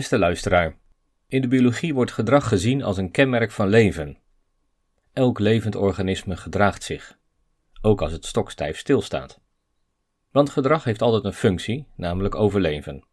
Beste 0.00 0.18
luisteraar, 0.18 0.76
in 1.26 1.40
de 1.40 1.48
biologie 1.48 1.94
wordt 1.94 2.12
gedrag 2.12 2.48
gezien 2.48 2.82
als 2.82 2.96
een 2.96 3.10
kenmerk 3.10 3.50
van 3.50 3.68
leven. 3.68 4.18
Elk 5.12 5.38
levend 5.38 5.74
organisme 5.74 6.36
gedraagt 6.36 6.82
zich, 6.82 7.18
ook 7.80 8.02
als 8.02 8.12
het 8.12 8.26
stokstijf 8.26 8.78
stilstaat. 8.78 9.40
Want 10.30 10.50
gedrag 10.50 10.84
heeft 10.84 11.02
altijd 11.02 11.24
een 11.24 11.32
functie, 11.32 11.86
namelijk 11.96 12.34
overleven. 12.34 13.04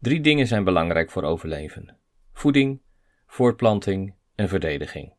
Drie 0.00 0.20
dingen 0.20 0.46
zijn 0.46 0.64
belangrijk 0.64 1.10
voor 1.10 1.22
overleven: 1.22 1.96
voeding, 2.32 2.80
voortplanting 3.26 4.14
en 4.34 4.48
verdediging. 4.48 5.12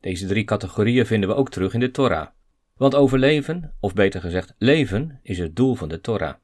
Deze 0.00 0.26
drie 0.26 0.44
categorieën 0.44 1.06
vinden 1.06 1.28
we 1.28 1.34
ook 1.34 1.50
terug 1.50 1.74
in 1.74 1.80
de 1.80 1.90
Torah. 1.90 2.28
Want 2.76 2.94
overleven, 2.94 3.74
of 3.80 3.94
beter 3.94 4.20
gezegd 4.20 4.54
leven, 4.58 5.20
is 5.22 5.38
het 5.38 5.56
doel 5.56 5.74
van 5.74 5.88
de 5.88 6.00
Torah. 6.00 6.34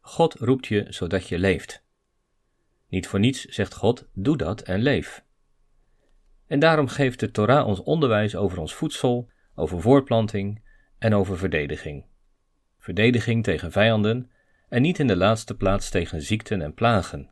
God 0.00 0.34
roept 0.34 0.66
je 0.66 0.86
zodat 0.88 1.28
je 1.28 1.38
leeft. 1.38 1.86
Niet 2.88 3.06
voor 3.06 3.18
niets 3.18 3.44
zegt 3.44 3.74
God: 3.74 4.08
doe 4.12 4.36
dat 4.36 4.60
en 4.60 4.80
leef. 4.80 5.24
En 6.46 6.58
daarom 6.58 6.88
geeft 6.88 7.20
de 7.20 7.30
Torah 7.30 7.66
ons 7.66 7.82
onderwijs 7.82 8.36
over 8.36 8.58
ons 8.58 8.74
voedsel, 8.74 9.30
over 9.54 9.80
voortplanting 9.80 10.62
en 10.98 11.14
over 11.14 11.38
verdediging. 11.38 12.04
Verdediging 12.78 13.44
tegen 13.44 13.72
vijanden 13.72 14.30
en 14.68 14.82
niet 14.82 14.98
in 14.98 15.06
de 15.06 15.16
laatste 15.16 15.56
plaats 15.56 15.90
tegen 15.90 16.22
ziekten 16.22 16.62
en 16.62 16.74
plagen. 16.74 17.30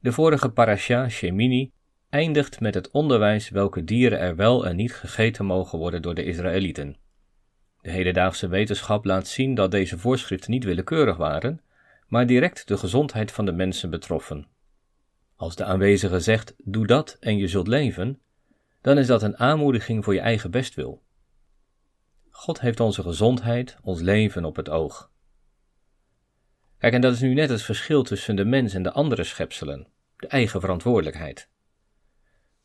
De 0.00 0.12
vorige 0.12 0.50
parasha, 0.50 1.08
Shemini, 1.08 1.72
eindigt 2.10 2.60
met 2.60 2.74
het 2.74 2.90
onderwijs 2.90 3.48
welke 3.48 3.84
dieren 3.84 4.18
er 4.18 4.36
wel 4.36 4.66
en 4.66 4.76
niet 4.76 4.94
gegeten 4.94 5.44
mogen 5.44 5.78
worden 5.78 6.02
door 6.02 6.14
de 6.14 6.24
Israëlieten. 6.24 6.96
De 7.80 7.90
hedendaagse 7.90 8.48
wetenschap 8.48 9.04
laat 9.04 9.26
zien 9.26 9.54
dat 9.54 9.70
deze 9.70 9.98
voorschriften 9.98 10.50
niet 10.50 10.64
willekeurig 10.64 11.16
waren, 11.16 11.60
maar 12.06 12.26
direct 12.26 12.68
de 12.68 12.78
gezondheid 12.78 13.32
van 13.32 13.44
de 13.44 13.52
mensen 13.52 13.90
betroffen. 13.90 14.46
Als 15.36 15.56
de 15.56 15.64
aanwezige 15.64 16.20
zegt: 16.20 16.54
Doe 16.58 16.86
dat 16.86 17.16
en 17.20 17.36
je 17.36 17.48
zult 17.48 17.66
leven, 17.66 18.20
dan 18.80 18.98
is 18.98 19.06
dat 19.06 19.22
een 19.22 19.38
aanmoediging 19.38 20.04
voor 20.04 20.14
je 20.14 20.20
eigen 20.20 20.50
bestwil. 20.50 21.02
God 22.30 22.60
heeft 22.60 22.80
onze 22.80 23.02
gezondheid, 23.02 23.76
ons 23.82 24.00
leven 24.00 24.44
op 24.44 24.56
het 24.56 24.68
oog. 24.68 25.10
Kijk, 26.78 26.92
en 26.92 27.00
dat 27.00 27.12
is 27.12 27.20
nu 27.20 27.34
net 27.34 27.48
het 27.48 27.62
verschil 27.62 28.02
tussen 28.02 28.36
de 28.36 28.44
mens 28.44 28.74
en 28.74 28.82
de 28.82 28.92
andere 28.92 29.24
schepselen, 29.24 29.86
de 30.16 30.26
eigen 30.26 30.60
verantwoordelijkheid. 30.60 31.48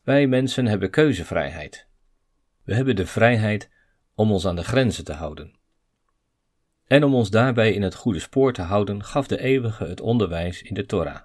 Wij 0.01 0.27
mensen 0.27 0.65
hebben 0.65 0.89
keuzevrijheid. 0.89 1.87
We 2.63 2.75
hebben 2.75 2.95
de 2.95 3.05
vrijheid 3.05 3.69
om 4.13 4.31
ons 4.31 4.45
aan 4.45 4.55
de 4.55 4.63
grenzen 4.63 5.03
te 5.03 5.13
houden. 5.13 5.59
En 6.91 7.03
om 7.03 7.15
ons 7.15 7.29
daarbij 7.29 7.73
in 7.73 7.81
het 7.81 7.95
goede 7.95 8.19
spoor 8.19 8.53
te 8.53 8.61
houden, 8.61 9.03
gaf 9.03 9.27
de 9.27 9.39
Eeuwige 9.39 9.85
het 9.85 10.01
onderwijs 10.01 10.61
in 10.61 10.73
de 10.73 10.85
Torah. 10.85 11.19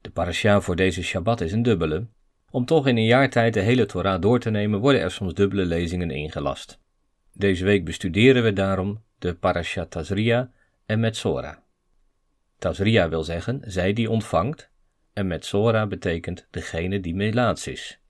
De 0.00 0.10
parasha 0.10 0.60
voor 0.60 0.76
deze 0.76 1.02
Shabbat 1.02 1.40
is 1.40 1.52
een 1.52 1.62
dubbele. 1.62 2.06
Om 2.50 2.64
toch 2.64 2.86
in 2.86 2.96
een 2.96 3.04
jaar 3.04 3.30
tijd 3.30 3.54
de 3.54 3.60
hele 3.60 3.86
Torah 3.86 4.20
door 4.20 4.40
te 4.40 4.50
nemen, 4.50 4.80
worden 4.80 5.00
er 5.00 5.10
soms 5.10 5.34
dubbele 5.34 5.64
lezingen 5.64 6.10
ingelast. 6.10 6.80
Deze 7.32 7.64
week 7.64 7.84
bestuderen 7.84 8.42
we 8.42 8.52
daarom 8.52 9.02
de 9.18 9.34
parasha 9.34 9.84
Tazria 9.84 10.50
en 10.86 11.00
Metzora. 11.00 11.62
Tazria 12.58 13.08
wil 13.08 13.24
zeggen 13.24 13.60
zij 13.64 13.92
die 13.92 14.10
ontvangt, 14.10 14.70
en 15.12 15.26
Metzora 15.26 15.86
betekent 15.86 16.46
degene 16.50 17.00
die 17.00 17.14
melaats 17.14 17.66
is. 17.66 18.00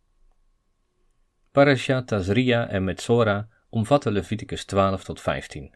Parasha 1.50 2.02
Tazria 2.02 2.68
en 2.68 2.84
Metzora 2.84 3.48
omvatten 3.68 4.12
Leviticus 4.12 4.64
12 4.64 5.04
tot 5.04 5.20
15. 5.20 5.74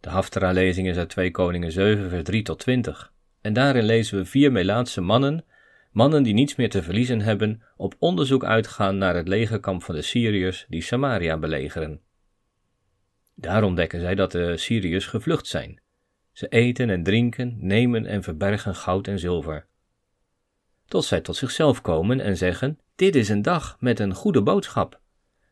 De 0.00 0.08
Haftara-lezing 0.08 0.88
is 0.88 0.96
uit 0.96 1.08
2 1.08 1.30
Koningen 1.30 1.72
7, 1.72 2.08
vers 2.08 2.24
3 2.24 2.42
tot 2.42 2.58
20. 2.58 3.12
En 3.40 3.52
daarin 3.52 3.84
lezen 3.84 4.18
we 4.18 4.24
vier 4.24 4.52
Melaatse 4.52 5.00
mannen, 5.00 5.44
mannen 5.92 6.22
die 6.22 6.34
niets 6.34 6.56
meer 6.56 6.70
te 6.70 6.82
verliezen 6.82 7.20
hebben, 7.20 7.62
op 7.76 7.94
onderzoek 7.98 8.44
uitgaan 8.44 8.98
naar 8.98 9.14
het 9.14 9.28
legerkamp 9.28 9.82
van 9.82 9.94
de 9.94 10.02
Syriërs 10.02 10.66
die 10.68 10.82
Samaria 10.82 11.38
belegeren. 11.38 12.00
Daar 13.34 13.62
ontdekken 13.62 14.00
zij 14.00 14.14
dat 14.14 14.32
de 14.32 14.56
Syriërs 14.56 15.06
gevlucht 15.06 15.46
zijn. 15.46 15.80
Ze 16.32 16.48
eten 16.48 16.90
en 16.90 17.02
drinken, 17.02 17.56
nemen 17.60 18.06
en 18.06 18.22
verbergen 18.22 18.74
goud 18.74 19.06
en 19.06 19.18
zilver. 19.18 19.66
Tot 20.86 21.04
zij 21.04 21.20
tot 21.20 21.36
zichzelf 21.36 21.80
komen 21.80 22.20
en 22.20 22.36
zeggen: 22.36 22.78
Dit 22.96 23.14
is 23.14 23.28
een 23.28 23.42
dag 23.42 23.76
met 23.80 24.00
een 24.00 24.14
goede 24.14 24.42
boodschap. 24.42 25.00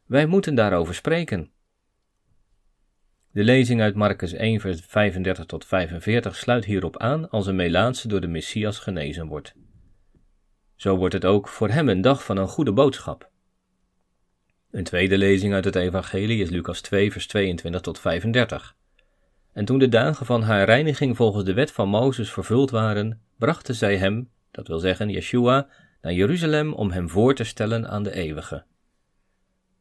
Wij 0.07 0.27
moeten 0.27 0.55
daarover 0.55 0.95
spreken. 0.95 1.51
De 3.37 3.45
lezing 3.45 3.81
uit 3.81 3.95
Marcus 3.95 4.33
1, 4.33 4.61
vers 4.61 4.81
35 4.87 5.45
tot 5.47 5.65
45 5.65 6.37
sluit 6.37 6.65
hierop 6.65 6.97
aan 6.99 7.31
als 7.31 7.47
een 7.47 7.57
Melaatse 7.57 8.09
door 8.09 8.21
de 8.21 8.27
Messias 8.27 8.79
genezen 8.79 9.27
wordt. 9.27 9.55
Zo 10.77 10.97
wordt 10.97 11.15
het 11.15 11.25
ook 11.25 11.49
voor 11.49 11.69
hem 11.69 11.89
een 11.89 12.01
dag 12.01 12.25
van 12.25 12.37
een 12.37 12.49
goede 12.49 12.73
boodschap. 12.73 13.31
Een 14.71 14.85
tweede 14.85 15.19
lezing 15.19 15.55
uit 15.55 15.65
het 15.65 15.77
Evangelie 15.77 16.43
is 16.43 16.51
Lucas 16.51 16.81
2, 16.81 17.13
vers 17.13 17.27
22 17.27 17.81
tot 17.81 17.99
35. 17.99 18.77
En 19.53 19.65
toen 19.65 19.79
de 19.79 19.89
dagen 19.89 20.27
van 20.27 20.43
haar 20.43 20.65
reiniging 20.65 21.17
volgens 21.17 21.45
de 21.45 21.55
wet 21.55 21.73
van 21.73 21.89
Mozes 21.89 22.33
vervuld 22.33 22.71
waren, 22.71 23.21
brachten 23.39 23.75
zij 23.75 23.97
hem, 23.97 24.31
dat 24.51 24.69
wil 24.69 24.79
zeggen 24.79 25.09
Yeshua, 25.09 25.69
naar 26.01 26.13
Jeruzalem 26.13 26.73
om 26.73 26.91
hem 26.91 27.09
voor 27.09 27.35
te 27.35 27.45
stellen 27.45 27.89
aan 27.89 28.03
de 28.03 28.13
eeuwige. 28.13 28.65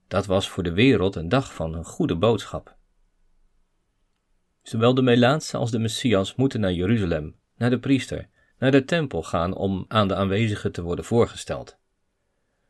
Dat 0.08 0.26
was 0.26 0.50
voor 0.50 0.64
de 0.64 0.74
wereld 0.74 1.16
een 1.16 1.30
dag 1.30 1.54
van 1.54 1.74
een 1.74 1.86
goede 1.86 2.16
boodschap. 2.16 2.76
Zowel 4.76 4.94
de 4.94 5.02
Melaatse 5.02 5.58
als 5.58 5.72
de 5.72 5.80
Messias 5.80 6.36
moeten 6.36 6.60
naar 6.60 6.72
Jeruzalem, 6.72 7.36
naar 7.58 7.70
de 7.70 7.80
priester, 7.80 8.28
naar 8.60 8.72
de 8.72 8.86
tempel 8.86 9.24
gaan 9.24 9.54
om 9.54 9.86
aan 9.88 10.08
de 10.08 10.16
aanwezigen 10.16 10.72
te 10.72 10.82
worden 10.82 11.06
voorgesteld. 11.06 11.78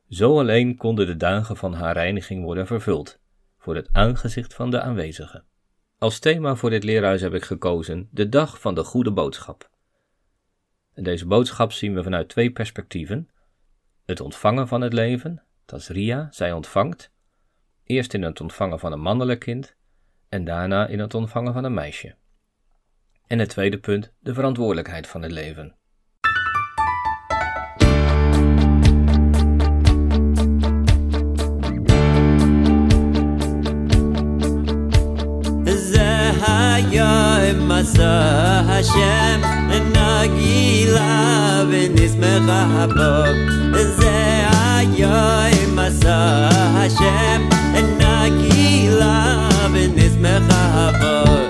Zo 0.10 0.40
alleen 0.40 0.78
konden 0.78 1.08
de 1.08 1.18
dagen 1.18 1.58
van 1.58 1.74
haar 1.74 1.94
reiniging 1.94 2.44
worden 2.44 2.68
vervuld, 2.68 3.20
voor 3.58 3.76
het 3.76 3.90
aangezicht 3.92 4.54
van 4.54 4.72
de 4.72 4.82
aanwezigen. 4.82 5.46
Als 5.98 6.20
thema 6.20 6.56
voor 6.56 6.70
dit 6.70 6.84
leerhuis 6.84 7.22
heb 7.22 7.34
ik 7.34 7.44
gekozen 7.44 8.08
de 8.12 8.30
dag 8.30 8.62
van 8.62 8.76
de 8.76 8.84
goede 8.84 9.12
boodschap. 9.12 9.70
En 10.94 11.04
deze 11.04 11.26
boodschap 11.26 11.72
zien 11.72 11.94
we 11.94 12.04
vanuit 12.04 12.30
twee 12.30 12.52
perspectieven. 12.52 13.30
Het 14.06 14.20
ontvangen 14.20 14.68
van 14.68 14.82
het 14.82 14.94
leven, 14.94 15.44
Tasria, 15.66 16.28
zij 16.32 16.52
ontvangt, 16.52 17.12
eerst 17.84 18.14
in 18.14 18.22
het 18.22 18.42
ontvangen 18.42 18.80
van 18.80 18.92
een 18.92 19.02
mannelijk 19.02 19.40
kind 19.40 19.76
en 20.29 20.45
daarna 20.45 20.87
in 20.87 20.99
het 20.99 21.15
ontvangen 21.15 21.53
van 21.53 21.65
een 21.65 21.75
meisje. 21.75 22.15
En 23.27 23.39
het 23.39 23.49
tweede 23.49 23.79
punt, 23.79 24.13
de 24.19 24.35
verantwoordelijkheid 24.35 25.07
van 25.07 25.23
het 25.23 25.33
leven. 25.33 25.75
מסע 37.81 38.61
השם 38.69 39.41
נגילה 39.93 41.65
ונשמחה 41.71 42.87
בו 42.87 43.23
זה 43.73 44.47
היום 44.51 45.77
מסע 45.77 46.49
השם 46.53 47.49
נגילה 47.99 49.49
ונשמחה 50.35 50.91
בו 51.01 51.41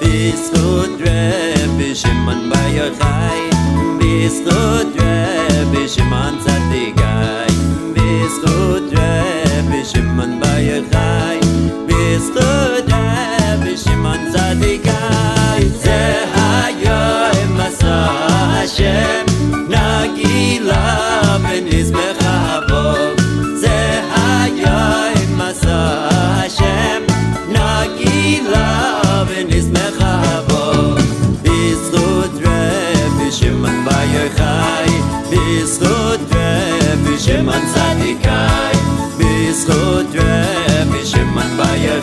בזכות 0.00 0.90
רבי 1.00 1.94
שמעון 1.94 2.50
בר 2.50 2.68
יוחאי 2.68 3.50
בזכות 3.98 4.86
רבי 4.96 5.88
שמעון 5.88 6.38
צדיקאי 6.38 7.46
בזכות 7.92 8.82
רבי 8.92 9.84
שמעון 9.84 10.40
בר 10.40 10.58
יוחאי 10.58 11.38
בזכות 11.86 12.42
רבי 12.42 12.47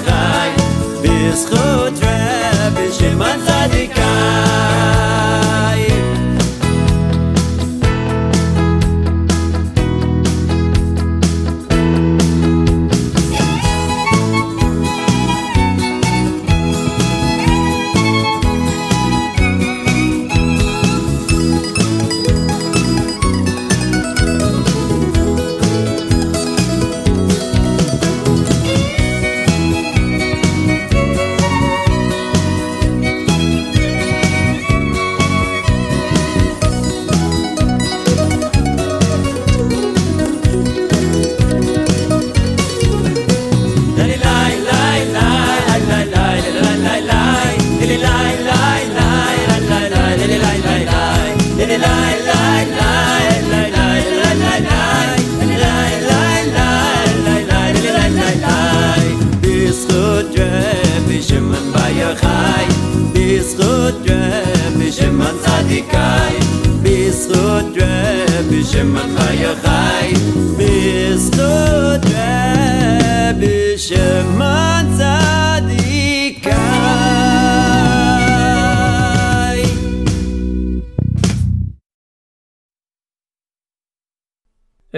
khay 0.09 0.51
bis 1.03 1.41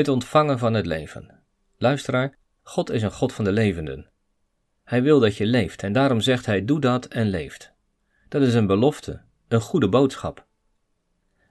Het 0.08 0.16
ontvangen 0.16 0.58
van 0.58 0.74
het 0.74 0.86
leven. 0.86 1.30
Luisteraar, 1.78 2.36
God 2.62 2.90
is 2.90 3.02
een 3.02 3.12
God 3.12 3.32
van 3.32 3.44
de 3.44 3.52
levenden. 3.52 4.10
Hij 4.84 5.02
wil 5.02 5.20
dat 5.20 5.36
je 5.36 5.46
leeft 5.46 5.82
en 5.82 5.92
daarom 5.92 6.20
zegt 6.20 6.46
hij: 6.46 6.64
doe 6.64 6.80
dat 6.80 7.06
en 7.06 7.26
leeft. 7.26 7.72
Dat 8.28 8.42
is 8.42 8.54
een 8.54 8.66
belofte, 8.66 9.20
een 9.48 9.60
goede 9.60 9.88
boodschap. 9.88 10.46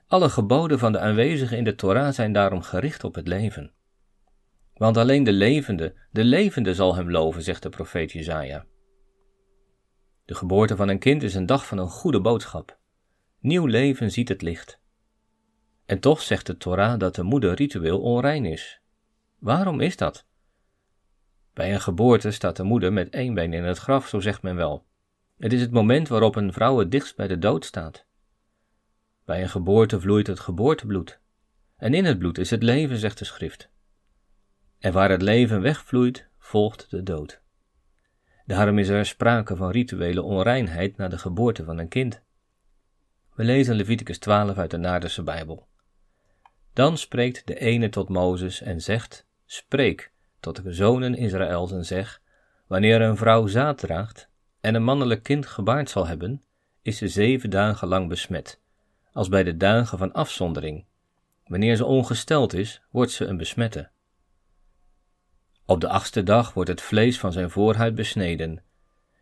Alle 0.07 0.30
geboden 0.30 0.80
van 0.80 0.92
de 0.92 1.00
aanwezigen 1.00 1.57
in 1.57 1.63
de 1.63 1.75
Torah 1.75 2.13
zijn 2.13 2.33
daarom 2.33 2.62
gericht 2.62 3.04
op 3.04 3.15
het 3.15 3.27
leven. 3.27 3.71
Want 4.74 4.98
alleen 4.98 5.24
de 5.24 5.33
levende, 5.33 5.95
de 6.12 6.24
levende 6.24 6.74
zal 6.74 6.95
hem 6.95 7.12
loven, 7.12 7.44
zegt 7.44 7.63
de 7.63 7.69
profeet 7.69 8.12
Jezaja. 8.12 8.65
De 10.25 10.36
geboorte 10.36 10.75
van 10.75 10.88
een 10.88 11.00
kind 11.00 11.24
is 11.24 11.36
een 11.36 11.45
dag 11.45 11.68
van 11.68 11.77
een 11.77 11.89
goede 11.89 12.21
boodschap. 12.21 12.77
Nieuw 13.39 13.65
leven 13.65 14.12
ziet 14.12 14.30
het 14.30 14.42
licht. 14.42 14.80
En 15.88 16.00
toch 16.00 16.22
zegt 16.22 16.45
de 16.45 16.57
Torah 16.57 17.00
dat 17.00 17.16
de 17.16 17.24
moeder 17.24 17.54
ritueel 17.54 18.01
onrein 18.01 18.45
is. 18.45 18.81
Waarom 19.39 19.80
is 19.80 19.98
dat? 19.98 20.25
Bij 21.54 21.74
een 21.74 21.81
geboorte 21.81 22.31
staat 22.31 22.56
de 22.56 22.63
moeder 22.63 22.94
met 22.94 23.10
één 23.10 23.34
been 23.34 23.54
in 23.54 23.63
het 23.63 23.78
graf, 23.78 24.07
zo 24.07 24.19
zegt 24.19 24.42
men 24.42 24.56
wel. 24.56 24.86
Het 25.38 25.54
is 25.54 25.62
het 25.62 25.72
moment 25.72 26.07
waarop 26.07 26.36
een 26.36 26.54
vrouw 26.54 26.78
het 26.78 26.92
dichtst 26.92 27.16
bij 27.16 27.28
de 27.28 27.39
dood 27.39 27.66
staat. 27.66 28.06
Bij 29.25 29.42
een 29.42 29.50
geboorte 29.50 30.00
vloeit 30.00 30.28
het 30.28 30.39
geboortebloed. 30.39 31.19
En 31.78 31.94
in 31.94 32.06
het 32.06 32.19
bloed 32.19 32.38
is 32.38 32.50
het 32.50 32.63
leven, 32.63 32.98
zegt 32.98 33.18
de 33.18 33.25
schrift. 33.25 33.69
En 34.80 34.94
waar 34.94 35.10
het 35.10 35.22
leven 35.22 35.62
wegvloeit, 35.62 36.28
volgt 36.38 36.90
de 36.90 37.04
dood. 37.04 37.42
Daarom 38.45 38.78
is 38.78 38.88
er 38.88 39.06
sprake 39.06 39.56
van 39.56 39.72
rituele 39.72 40.22
onreinheid 40.22 40.98
na 40.98 41.07
de 41.07 41.18
geboorte 41.18 41.63
van 41.63 41.78
een 41.78 41.88
kind. 41.88 42.22
We 43.33 43.44
lezen 43.44 43.75
Leviticus 43.75 44.18
12 44.18 44.57
uit 44.57 44.72
de 44.72 44.78
Naardense 44.78 45.24
Bijbel. 45.24 45.68
Dan 46.77 46.97
spreekt 46.97 47.47
de 47.47 47.59
ene 47.59 47.89
tot 47.89 48.09
Mozes 48.09 48.62
en 48.62 48.81
zegt: 48.81 49.25
Spreek 49.45 50.12
tot 50.39 50.63
de 50.63 50.74
zonen 50.74 51.15
Israëls 51.15 51.71
en 51.71 51.85
zeg: 51.85 52.21
Wanneer 52.68 53.01
een 53.01 53.18
vrouw 53.18 53.47
zaad 53.47 53.77
draagt 53.77 54.29
en 54.62 54.75
een 54.75 54.83
mannelijk 54.83 55.24
kind 55.24 55.45
gebaard 55.45 55.89
zal 55.89 56.07
hebben, 56.07 56.44
is 56.81 56.97
ze 56.97 57.07
zeven 57.07 57.50
dagen 57.50 57.88
lang 57.88 58.09
besmet, 58.09 58.59
als 59.13 59.29
bij 59.29 59.44
de 59.44 59.57
dagen 59.57 59.97
van 59.97 60.13
afzondering. 60.13 60.85
Wanneer 61.45 61.75
ze 61.75 61.85
ongesteld 61.85 62.53
is, 62.53 62.81
wordt 62.91 63.12
ze 63.12 63.25
een 63.25 63.38
besmette. 63.38 63.89
Op 65.65 65.81
de 65.81 65.88
achtste 65.88 66.23
dag 66.23 66.53
wordt 66.53 66.69
het 66.69 66.81
vlees 66.81 67.19
van 67.19 67.31
zijn 67.31 67.50
voorhuid 67.50 67.95
besneden, 67.95 68.63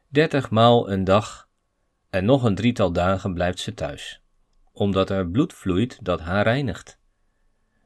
dertig 0.08 0.50
maal 0.50 0.92
een 0.92 1.04
dag, 1.04 1.48
en 2.10 2.26
nog 2.26 2.44
een 2.44 2.56
drietal 2.56 2.92
dagen 2.92 3.34
blijft 3.34 3.60
ze 3.60 3.74
thuis, 3.74 4.22
omdat 4.72 5.10
er 5.10 5.30
bloed 5.30 5.54
vloeit 5.54 6.06
dat 6.06 6.20
haar 6.20 6.44
reinigt. 6.44 7.04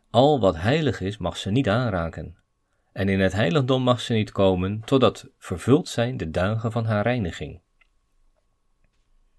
Al 0.10 0.40
wat 0.40 0.56
heilig 0.56 1.02
is, 1.02 1.18
mag 1.18 1.38
ze 1.38 1.52
niet 1.52 1.70
aanraken, 1.70 2.38
en 2.92 3.10
in 3.10 3.20
het 3.20 3.34
heiligdom 3.34 3.84
mag 3.84 4.02
ze 4.02 4.14
niet 4.14 4.32
komen, 4.32 4.82
totdat 4.86 5.30
vervuld 5.38 5.88
zijn 5.88 6.18
de 6.18 6.30
dagen 6.30 6.72
van 6.72 6.86
haar 6.86 7.04
reiniging. 7.04 7.62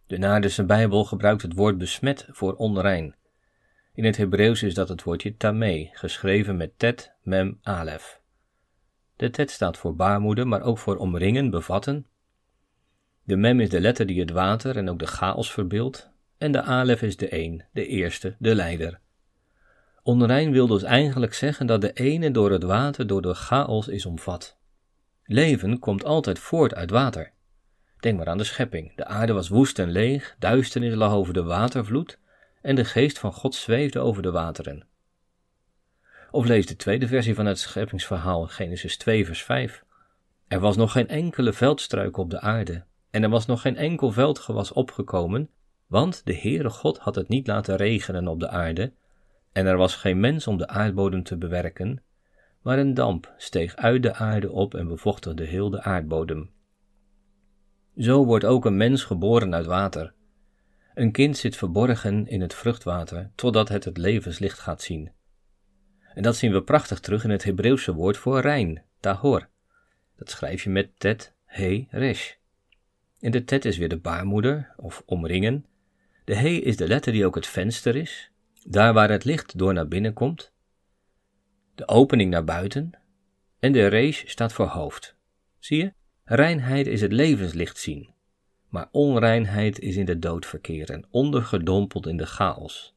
De 0.06 0.18
Naardense 0.18 0.64
Bijbel 0.64 1.04
gebruikt 1.04 1.42
het 1.42 1.54
woord 1.54 1.78
besmet 1.78 2.26
voor 2.30 2.54
onrein. 2.54 3.14
In 3.94 4.04
het 4.04 4.16
Hebreeuws 4.16 4.62
is 4.62 4.74
dat 4.74 4.88
het 4.88 5.02
woordje 5.02 5.36
tameh, 5.36 5.88
geschreven 5.92 6.56
met 6.56 6.78
tet, 6.78 7.12
mem, 7.22 7.58
alef. 7.62 8.20
De 9.16 9.30
tet 9.30 9.50
staat 9.50 9.78
voor 9.78 9.96
baarmoeder, 9.96 10.48
maar 10.48 10.62
ook 10.62 10.78
voor 10.78 10.96
omringen, 10.96 11.50
bevatten. 11.50 12.06
De 13.22 13.36
mem 13.36 13.60
is 13.60 13.68
de 13.68 13.80
letter 13.80 14.06
die 14.06 14.20
het 14.20 14.30
water 14.30 14.76
en 14.76 14.90
ook 14.90 14.98
de 14.98 15.06
chaos 15.06 15.52
verbeeldt, 15.52 16.10
en 16.38 16.52
de 16.52 16.62
alef 16.62 17.02
is 17.02 17.16
de 17.16 17.34
een, 17.34 17.64
de 17.72 17.86
eerste, 17.86 18.36
de 18.38 18.54
leider. 18.54 19.00
Onrein 20.02 20.52
wil 20.52 20.66
dus 20.66 20.82
eigenlijk 20.82 21.34
zeggen 21.34 21.66
dat 21.66 21.80
de 21.80 21.92
ene 21.92 22.30
door 22.30 22.50
het 22.50 22.62
water 22.62 23.06
door 23.06 23.22
de 23.22 23.34
chaos 23.34 23.88
is 23.88 24.06
omvat. 24.06 24.58
Leven 25.24 25.78
komt 25.78 26.04
altijd 26.04 26.38
voort 26.38 26.74
uit 26.74 26.90
water. 26.90 27.32
Denk 27.98 28.18
maar 28.18 28.28
aan 28.28 28.38
de 28.38 28.44
schepping. 28.44 28.96
De 28.96 29.04
aarde 29.04 29.32
was 29.32 29.48
woest 29.48 29.78
en 29.78 29.90
leeg, 29.90 30.36
duisternis 30.38 30.94
lag 30.94 31.12
over 31.12 31.34
de 31.34 31.42
watervloed 31.42 32.18
en 32.62 32.74
de 32.74 32.84
geest 32.84 33.18
van 33.18 33.32
God 33.32 33.54
zweefde 33.54 33.98
over 33.98 34.22
de 34.22 34.30
wateren. 34.30 34.86
Of 36.30 36.46
lees 36.46 36.66
de 36.66 36.76
tweede 36.76 37.06
versie 37.06 37.34
van 37.34 37.46
het 37.46 37.58
scheppingsverhaal, 37.58 38.46
Genesis 38.46 38.96
2, 38.96 39.26
vers 39.26 39.42
5. 39.42 39.84
Er 40.48 40.60
was 40.60 40.76
nog 40.76 40.92
geen 40.92 41.08
enkele 41.08 41.52
veldstruik 41.52 42.16
op 42.16 42.30
de 42.30 42.40
aarde, 42.40 42.84
en 43.10 43.22
er 43.22 43.28
was 43.28 43.46
nog 43.46 43.60
geen 43.60 43.76
enkel 43.76 44.12
veldgewas 44.12 44.72
opgekomen, 44.72 45.50
want 45.86 46.22
de 46.24 46.34
Heere 46.34 46.70
God 46.70 46.98
had 46.98 47.14
het 47.14 47.28
niet 47.28 47.46
laten 47.46 47.76
regenen 47.76 48.28
op 48.28 48.40
de 48.40 48.48
aarde, 48.48 48.92
en 49.52 49.66
er 49.66 49.76
was 49.76 49.96
geen 49.96 50.20
mens 50.20 50.46
om 50.46 50.58
de 50.58 50.68
aardbodem 50.68 51.22
te 51.22 51.36
bewerken, 51.36 52.02
maar 52.62 52.78
een 52.78 52.94
damp 52.94 53.34
steeg 53.36 53.76
uit 53.76 54.02
de 54.02 54.14
aarde 54.14 54.50
op 54.50 54.74
en 54.74 54.88
bevochtigde 54.88 55.44
heel 55.44 55.70
de 55.70 55.82
aardbodem. 55.82 56.50
Zo 57.96 58.24
wordt 58.24 58.44
ook 58.44 58.64
een 58.64 58.76
mens 58.76 59.04
geboren 59.04 59.54
uit 59.54 59.66
water. 59.66 60.12
Een 60.94 61.12
kind 61.12 61.36
zit 61.36 61.56
verborgen 61.56 62.26
in 62.26 62.40
het 62.40 62.54
vruchtwater, 62.54 63.30
totdat 63.34 63.68
het 63.68 63.84
het 63.84 63.96
levenslicht 63.96 64.58
gaat 64.58 64.82
zien. 64.82 65.10
En 66.14 66.22
dat 66.22 66.36
zien 66.36 66.52
we 66.52 66.62
prachtig 66.62 67.00
terug 67.00 67.24
in 67.24 67.30
het 67.30 67.44
Hebreeuwse 67.44 67.94
woord 67.94 68.16
voor 68.16 68.40
rein, 68.40 68.82
tahor. 69.00 69.48
Dat 70.16 70.30
schrijf 70.30 70.62
je 70.62 70.70
met 70.70 70.90
tet, 70.98 71.34
he, 71.44 71.86
resh. 71.90 72.32
En 73.20 73.30
de 73.30 73.44
tet 73.44 73.64
is 73.64 73.78
weer 73.78 73.88
de 73.88 73.98
baarmoeder, 73.98 74.74
of 74.76 75.02
omringen. 75.06 75.66
De 76.24 76.34
he 76.34 76.48
is 76.48 76.76
de 76.76 76.86
letter 76.86 77.12
die 77.12 77.26
ook 77.26 77.34
het 77.34 77.46
venster 77.46 77.96
is, 77.96 78.29
daar 78.66 78.92
waar 78.92 79.10
het 79.10 79.24
licht 79.24 79.58
door 79.58 79.72
naar 79.72 79.88
binnen 79.88 80.12
komt, 80.12 80.52
de 81.74 81.88
opening 81.88 82.30
naar 82.30 82.44
buiten, 82.44 82.90
en 83.58 83.72
de 83.72 83.86
rees 83.86 84.22
staat 84.26 84.52
voor 84.52 84.66
hoofd. 84.66 85.16
Zie 85.58 85.78
je? 85.78 85.92
Reinheid 86.24 86.86
is 86.86 87.00
het 87.00 87.12
levenslicht 87.12 87.78
zien, 87.78 88.14
maar 88.68 88.88
onreinheid 88.92 89.78
is 89.78 89.96
in 89.96 90.04
de 90.04 90.18
dood 90.18 90.46
verkeren, 90.46 91.06
ondergedompeld 91.10 92.06
in 92.06 92.16
de 92.16 92.26
chaos. 92.26 92.94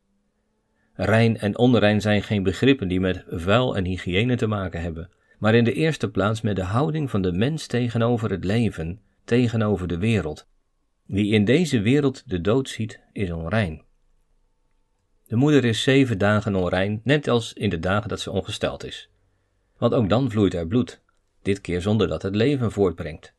Rein 0.94 1.38
en 1.38 1.58
onrein 1.58 2.02
zijn 2.02 2.24
geen 2.24 2.44
begrippen 2.44 2.88
die 2.88 3.00
met 3.00 3.24
vuil 3.28 3.76
en 3.76 3.86
hygiëne 3.86 4.36
te 4.36 4.48
maken 4.48 4.82
hebben, 4.82 5.10
maar 5.40 5.56
in 5.56 5.64
de 5.64 5.74
eerste 5.74 6.10
plaats 6.10 6.42
met 6.42 6.56
de 6.56 6.64
houding 6.64 7.10
van 7.10 7.22
de 7.22 7.32
mens 7.32 7.68
tegenover 7.68 8.32
het 8.32 8.44
leven, 8.44 9.02
tegenover 9.26 9.88
de 9.88 9.98
wereld. 9.98 10.48
Wie 11.06 11.34
in 11.34 11.46
deze 11.46 11.82
wereld 11.82 12.30
de 12.30 12.42
dood 12.42 12.70
ziet, 12.70 13.00
is 13.12 13.32
onrein. 13.32 13.84
De 15.34 15.40
moeder 15.40 15.66
is 15.66 15.82
zeven 15.82 16.18
dagen 16.18 16.56
onrein, 16.56 17.02
net 17.04 17.28
als 17.28 17.54
in 17.54 17.70
de 17.70 17.80
dagen 17.80 18.10
dat 18.10 18.20
ze 18.20 18.32
ongesteld 18.32 18.84
is. 18.84 19.10
Want 19.78 19.94
ook 19.94 20.10
dan 20.10 20.32
vloeit 20.32 20.54
er 20.54 20.68
bloed. 20.68 21.02
dit 21.42 21.62
keer 21.62 21.82
zonder 21.82 22.08
dat 22.08 22.22
het 22.22 22.36
leven 22.36 22.72
voortbrengt. 22.72 23.34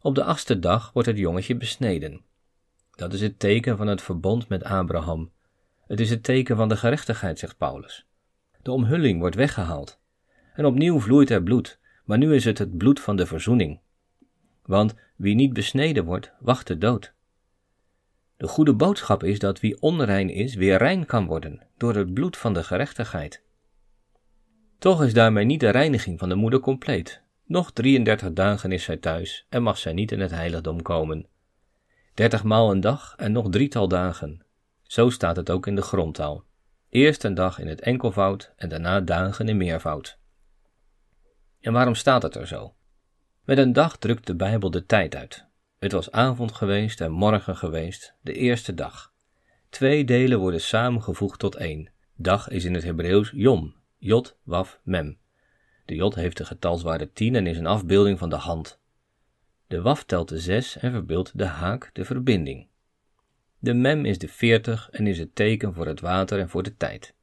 Op 0.00 0.14
de 0.14 0.24
achtste 0.24 0.58
dag 0.58 0.92
wordt 0.92 1.08
het 1.08 1.16
jongetje 1.18 1.56
besneden. 1.56 2.20
Dat 2.90 3.12
is 3.12 3.20
het 3.20 3.38
teken 3.38 3.76
van 3.76 3.86
het 3.86 4.02
verbond 4.02 4.48
met 4.48 4.64
Abraham. 4.64 5.30
Het 5.86 6.00
is 6.00 6.10
het 6.10 6.22
teken 6.22 6.56
van 6.56 6.68
de 6.68 6.76
gerechtigheid, 6.76 7.38
zegt 7.38 7.56
Paulus. 7.56 8.06
De 8.62 8.72
omhulling 8.72 9.20
wordt 9.20 9.36
weggehaald. 9.36 9.98
En 10.54 10.64
opnieuw 10.64 11.00
vloeit 11.00 11.30
er 11.30 11.42
bloed, 11.42 11.78
maar 12.04 12.18
nu 12.18 12.34
is 12.34 12.44
het 12.44 12.58
het 12.58 12.76
bloed 12.76 13.00
van 13.00 13.16
de 13.16 13.26
verzoening. 13.26 13.80
Want 14.62 14.94
wie 15.16 15.34
niet 15.34 15.52
besneden 15.52 16.04
wordt, 16.04 16.32
wacht 16.40 16.66
de 16.66 16.78
dood. 16.78 17.14
De 18.40 18.48
goede 18.48 18.74
boodschap 18.74 19.24
is 19.24 19.38
dat 19.38 19.60
wie 19.60 19.80
onrein 19.80 20.30
is, 20.30 20.54
weer 20.54 20.78
rein 20.78 21.06
kan 21.06 21.26
worden 21.26 21.60
door 21.76 21.94
het 21.94 22.14
bloed 22.14 22.36
van 22.36 22.54
de 22.54 22.64
gerechtigheid. 22.64 23.42
Toch 24.78 25.02
is 25.02 25.14
daarmee 25.14 25.44
niet 25.44 25.60
de 25.60 25.70
reiniging 25.70 26.18
van 26.18 26.28
de 26.28 26.34
moeder 26.34 26.60
compleet. 26.60 27.22
Nog 27.46 27.72
33 27.72 28.32
dagen 28.32 28.72
is 28.72 28.84
zij 28.84 28.96
thuis 28.96 29.46
en 29.48 29.62
mag 29.62 29.78
zij 29.78 29.92
niet 29.92 30.12
in 30.12 30.20
het 30.20 30.30
heiligdom 30.30 30.82
komen. 30.82 31.26
Dertig 32.14 32.44
maal 32.44 32.70
een 32.70 32.80
dag 32.80 33.14
en 33.16 33.32
nog 33.32 33.50
drietal 33.50 33.88
dagen. 33.88 34.44
Zo 34.82 35.10
staat 35.10 35.36
het 35.36 35.50
ook 35.50 35.66
in 35.66 35.74
de 35.74 35.82
grondtaal. 35.82 36.44
Eerst 36.88 37.24
een 37.24 37.34
dag 37.34 37.58
in 37.58 37.68
het 37.68 37.80
enkelvoud 37.80 38.52
en 38.56 38.68
daarna 38.68 39.00
dagen 39.00 39.48
in 39.48 39.56
meervoud. 39.56 40.18
En 41.60 41.72
waarom 41.72 41.94
staat 41.94 42.22
het 42.22 42.34
er 42.34 42.46
zo? 42.46 42.74
Met 43.44 43.58
een 43.58 43.72
dag 43.72 43.96
drukt 43.96 44.26
de 44.26 44.34
Bijbel 44.34 44.70
de 44.70 44.86
tijd 44.86 45.16
uit. 45.16 45.48
Het 45.80 45.92
was 45.92 46.10
avond 46.10 46.52
geweest 46.52 47.00
en 47.00 47.12
morgen 47.12 47.56
geweest, 47.56 48.14
de 48.20 48.32
eerste 48.32 48.74
dag. 48.74 49.12
Twee 49.68 50.04
delen 50.04 50.38
worden 50.38 50.60
samengevoegd 50.60 51.38
tot 51.38 51.54
één. 51.54 51.90
Dag 52.16 52.48
is 52.48 52.64
in 52.64 52.74
het 52.74 52.82
Hebreeuws 52.82 53.30
yom, 53.34 53.74
jot, 53.98 54.38
waf, 54.42 54.80
mem. 54.82 55.18
De 55.84 55.94
jot 55.94 56.14
heeft 56.14 56.36
de 56.36 56.44
getalswaarde 56.44 57.12
10 57.12 57.34
en 57.34 57.46
is 57.46 57.56
een 57.56 57.66
afbeelding 57.66 58.18
van 58.18 58.28
de 58.28 58.36
hand. 58.36 58.80
De 59.66 59.80
waf 59.80 60.04
telt 60.04 60.28
de 60.28 60.38
6 60.38 60.76
en 60.76 60.90
verbeeldt 60.90 61.38
de 61.38 61.44
haak, 61.44 61.90
de 61.92 62.04
verbinding. 62.04 62.66
De 63.58 63.74
mem 63.74 64.04
is 64.04 64.18
de 64.18 64.28
40 64.28 64.90
en 64.90 65.06
is 65.06 65.18
het 65.18 65.34
teken 65.34 65.74
voor 65.74 65.86
het 65.86 66.00
water 66.00 66.38
en 66.38 66.48
voor 66.48 66.62
de 66.62 66.76
tijd. 66.76 67.14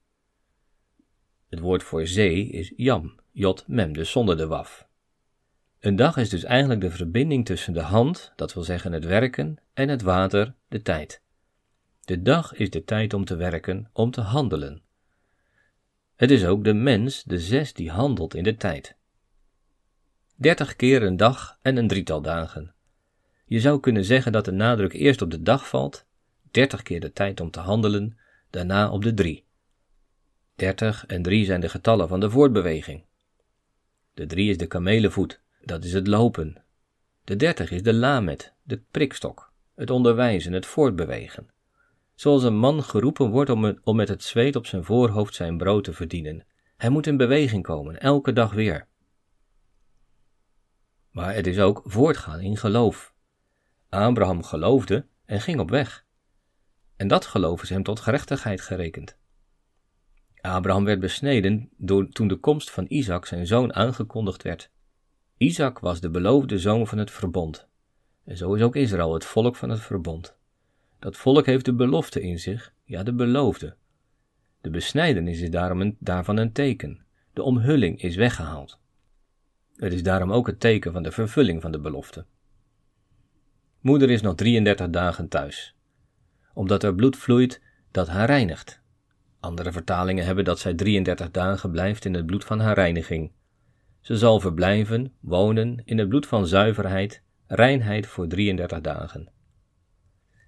Het 1.49 1.59
woord 1.59 1.83
voor 1.83 2.07
zee 2.07 2.49
is 2.49 2.73
jam, 2.75 3.19
jot, 3.31 3.67
mem, 3.67 3.93
dus 3.93 4.11
zonder 4.11 4.37
de 4.37 4.47
waf. 4.47 4.86
Een 5.79 5.95
dag 5.95 6.17
is 6.17 6.29
dus 6.29 6.43
eigenlijk 6.43 6.81
de 6.81 6.91
verbinding 6.91 7.45
tussen 7.45 7.73
de 7.73 7.81
hand, 7.81 8.31
dat 8.35 8.53
wil 8.53 8.63
zeggen 8.63 8.91
het 8.91 9.05
werken, 9.05 9.57
en 9.73 9.89
het 9.89 10.01
water, 10.01 10.53
de 10.67 10.81
tijd. 10.81 11.21
De 12.01 12.21
dag 12.21 12.53
is 12.53 12.69
de 12.69 12.83
tijd 12.83 13.13
om 13.13 13.25
te 13.25 13.35
werken, 13.35 13.89
om 13.93 14.11
te 14.11 14.21
handelen. 14.21 14.81
Het 16.15 16.31
is 16.31 16.45
ook 16.45 16.63
de 16.63 16.73
mens, 16.73 17.23
de 17.23 17.39
zes, 17.39 17.73
die 17.73 17.91
handelt 17.91 18.35
in 18.35 18.43
de 18.43 18.55
tijd. 18.55 18.95
Dertig 20.35 20.75
keer 20.75 21.03
een 21.03 21.17
dag 21.17 21.57
en 21.61 21.77
een 21.77 21.87
drietal 21.87 22.21
dagen. 22.21 22.73
Je 23.45 23.59
zou 23.59 23.79
kunnen 23.79 24.05
zeggen 24.05 24.31
dat 24.31 24.45
de 24.45 24.51
nadruk 24.51 24.93
eerst 24.93 25.21
op 25.21 25.31
de 25.31 25.41
dag 25.41 25.67
valt, 25.67 26.05
dertig 26.51 26.81
keer 26.81 26.99
de 26.99 27.13
tijd 27.13 27.39
om 27.39 27.51
te 27.51 27.59
handelen, 27.59 28.17
daarna 28.49 28.91
op 28.91 29.03
de 29.03 29.13
drie. 29.13 29.45
Dertig 30.55 31.05
en 31.05 31.21
drie 31.21 31.45
zijn 31.45 31.61
de 31.61 31.69
getallen 31.69 32.07
van 32.07 32.19
de 32.19 32.29
voortbeweging. 32.29 33.05
De 34.13 34.25
drie 34.25 34.49
is 34.49 34.57
de 34.57 34.67
kamelenvoet, 34.67 35.41
dat 35.67 35.83
is 35.83 35.93
het 35.93 36.07
lopen. 36.07 36.63
De 37.23 37.35
dertig 37.35 37.71
is 37.71 37.83
de 37.83 37.93
lamet, 37.93 38.53
de 38.63 38.81
prikstok, 38.91 39.53
het 39.75 39.89
onderwijzen, 39.89 40.53
het 40.53 40.65
voortbewegen. 40.65 41.49
Zoals 42.15 42.43
een 42.43 42.57
man 42.57 42.83
geroepen 42.83 43.29
wordt 43.29 43.49
om, 43.49 43.79
om 43.83 43.95
met 43.95 44.07
het 44.07 44.23
zweet 44.23 44.55
op 44.55 44.65
zijn 44.65 44.83
voorhoofd 44.83 45.35
zijn 45.35 45.57
brood 45.57 45.83
te 45.83 45.93
verdienen. 45.93 46.45
Hij 46.77 46.89
moet 46.89 47.07
in 47.07 47.17
beweging 47.17 47.63
komen, 47.63 47.99
elke 47.99 48.33
dag 48.33 48.53
weer. 48.53 48.87
Maar 51.11 51.33
het 51.33 51.47
is 51.47 51.59
ook 51.59 51.81
voortgaan 51.85 52.39
in 52.39 52.57
geloof. 52.57 53.13
Abraham 53.89 54.43
geloofde 54.43 55.05
en 55.25 55.41
ging 55.41 55.59
op 55.59 55.69
weg. 55.69 56.05
En 56.95 57.07
dat 57.07 57.25
geloof 57.25 57.61
is 57.61 57.69
hem 57.69 57.83
tot 57.83 57.99
gerechtigheid 57.99 58.61
gerekend. 58.61 59.17
Abraham 60.41 60.85
werd 60.85 60.99
besneden 60.99 61.69
door, 61.77 62.09
toen 62.09 62.27
de 62.27 62.35
komst 62.35 62.71
van 62.71 62.85
Isaac 62.87 63.25
zijn 63.25 63.47
zoon 63.47 63.73
aangekondigd 63.73 64.43
werd. 64.43 64.71
Isaac 65.37 65.79
was 65.79 65.99
de 65.99 66.09
beloofde 66.09 66.59
zoon 66.59 66.87
van 66.87 66.97
het 66.97 67.11
verbond. 67.11 67.67
En 68.23 68.37
zo 68.37 68.53
is 68.53 68.61
ook 68.61 68.75
Israël 68.75 69.13
het 69.13 69.25
volk 69.25 69.55
van 69.55 69.69
het 69.69 69.79
verbond. 69.79 70.35
Dat 70.99 71.17
volk 71.17 71.45
heeft 71.45 71.65
de 71.65 71.73
belofte 71.73 72.21
in 72.21 72.39
zich, 72.39 72.73
ja 72.83 73.03
de 73.03 73.13
beloofde. 73.13 73.75
De 74.61 74.69
besnijdenis 74.69 75.41
is 75.41 75.49
daarom 75.49 75.81
een, 75.81 75.97
daarvan 75.99 76.37
een 76.37 76.51
teken. 76.51 77.05
De 77.33 77.43
omhulling 77.43 78.01
is 78.01 78.15
weggehaald. 78.15 78.79
Het 79.75 79.93
is 79.93 80.03
daarom 80.03 80.31
ook 80.31 80.47
het 80.47 80.59
teken 80.59 80.91
van 80.91 81.03
de 81.03 81.11
vervulling 81.11 81.61
van 81.61 81.71
de 81.71 81.79
belofte. 81.79 82.25
Moeder 83.79 84.09
is 84.09 84.21
nog 84.21 84.35
33 84.35 84.89
dagen 84.89 85.27
thuis, 85.27 85.75
omdat 86.53 86.83
er 86.83 86.95
bloed 86.95 87.17
vloeit 87.17 87.61
dat 87.91 88.07
haar 88.07 88.25
reinigt. 88.25 88.81
Andere 89.39 89.71
vertalingen 89.71 90.25
hebben 90.25 90.45
dat 90.45 90.59
zij 90.59 90.73
33 90.73 91.31
dagen 91.31 91.71
blijft 91.71 92.05
in 92.05 92.13
het 92.13 92.25
bloed 92.25 92.45
van 92.45 92.59
haar 92.59 92.75
reiniging. 92.75 93.31
Ze 94.07 94.17
zal 94.17 94.39
verblijven, 94.39 95.13
wonen 95.19 95.81
in 95.85 95.97
het 95.97 96.09
bloed 96.09 96.27
van 96.27 96.47
zuiverheid, 96.47 97.23
reinheid 97.47 98.07
voor 98.07 98.27
33 98.27 98.81
dagen. 98.81 99.31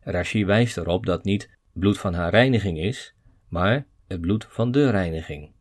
Rashi 0.01 0.45
wijst 0.45 0.77
erop 0.77 1.05
dat 1.05 1.23
niet 1.23 1.49
bloed 1.73 1.97
van 1.97 2.13
haar 2.13 2.29
reiniging 2.29 2.79
is, 2.79 3.15
maar 3.47 3.87
het 4.07 4.21
bloed 4.21 4.45
van 4.49 4.71
de 4.71 4.89
reiniging. 4.89 5.51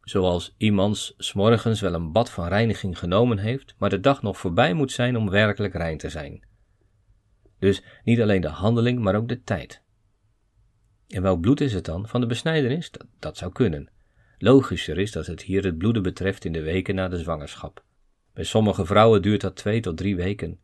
Zoals 0.00 0.54
iemands 0.58 1.14
s'morgens 1.16 1.80
wel 1.80 1.94
een 1.94 2.12
bad 2.12 2.30
van 2.30 2.48
reiniging 2.48 2.98
genomen 2.98 3.38
heeft, 3.38 3.74
maar 3.78 3.90
de 3.90 4.00
dag 4.00 4.22
nog 4.22 4.38
voorbij 4.38 4.74
moet 4.74 4.92
zijn 4.92 5.16
om 5.16 5.30
werkelijk 5.30 5.74
rein 5.74 5.98
te 5.98 6.08
zijn. 6.08 6.46
Dus 7.58 7.82
niet 8.04 8.20
alleen 8.20 8.40
de 8.40 8.48
handeling, 8.48 8.98
maar 8.98 9.14
ook 9.14 9.28
de 9.28 9.42
tijd. 9.42 9.82
En 11.08 11.22
welk 11.22 11.40
bloed 11.40 11.60
is 11.60 11.72
het 11.72 11.84
dan 11.84 12.08
van 12.08 12.20
de 12.20 12.26
besnijdenis? 12.26 12.90
Dat 13.18 13.36
zou 13.36 13.52
kunnen. 13.52 13.96
Logischer 14.38 14.98
is 14.98 15.12
dat 15.12 15.26
het 15.26 15.42
hier 15.42 15.64
het 15.64 15.78
bloeden 15.78 16.02
betreft 16.02 16.44
in 16.44 16.52
de 16.52 16.62
weken 16.62 16.94
na 16.94 17.08
de 17.08 17.18
zwangerschap. 17.18 17.84
Bij 18.32 18.44
sommige 18.44 18.86
vrouwen 18.86 19.22
duurt 19.22 19.40
dat 19.40 19.56
twee 19.56 19.80
tot 19.80 19.96
drie 19.96 20.16
weken, 20.16 20.58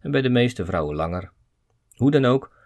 en 0.00 0.10
bij 0.10 0.22
de 0.22 0.28
meeste 0.28 0.64
vrouwen 0.64 0.96
langer. 0.96 1.30
Hoe 1.96 2.10
dan 2.10 2.24
ook, 2.24 2.56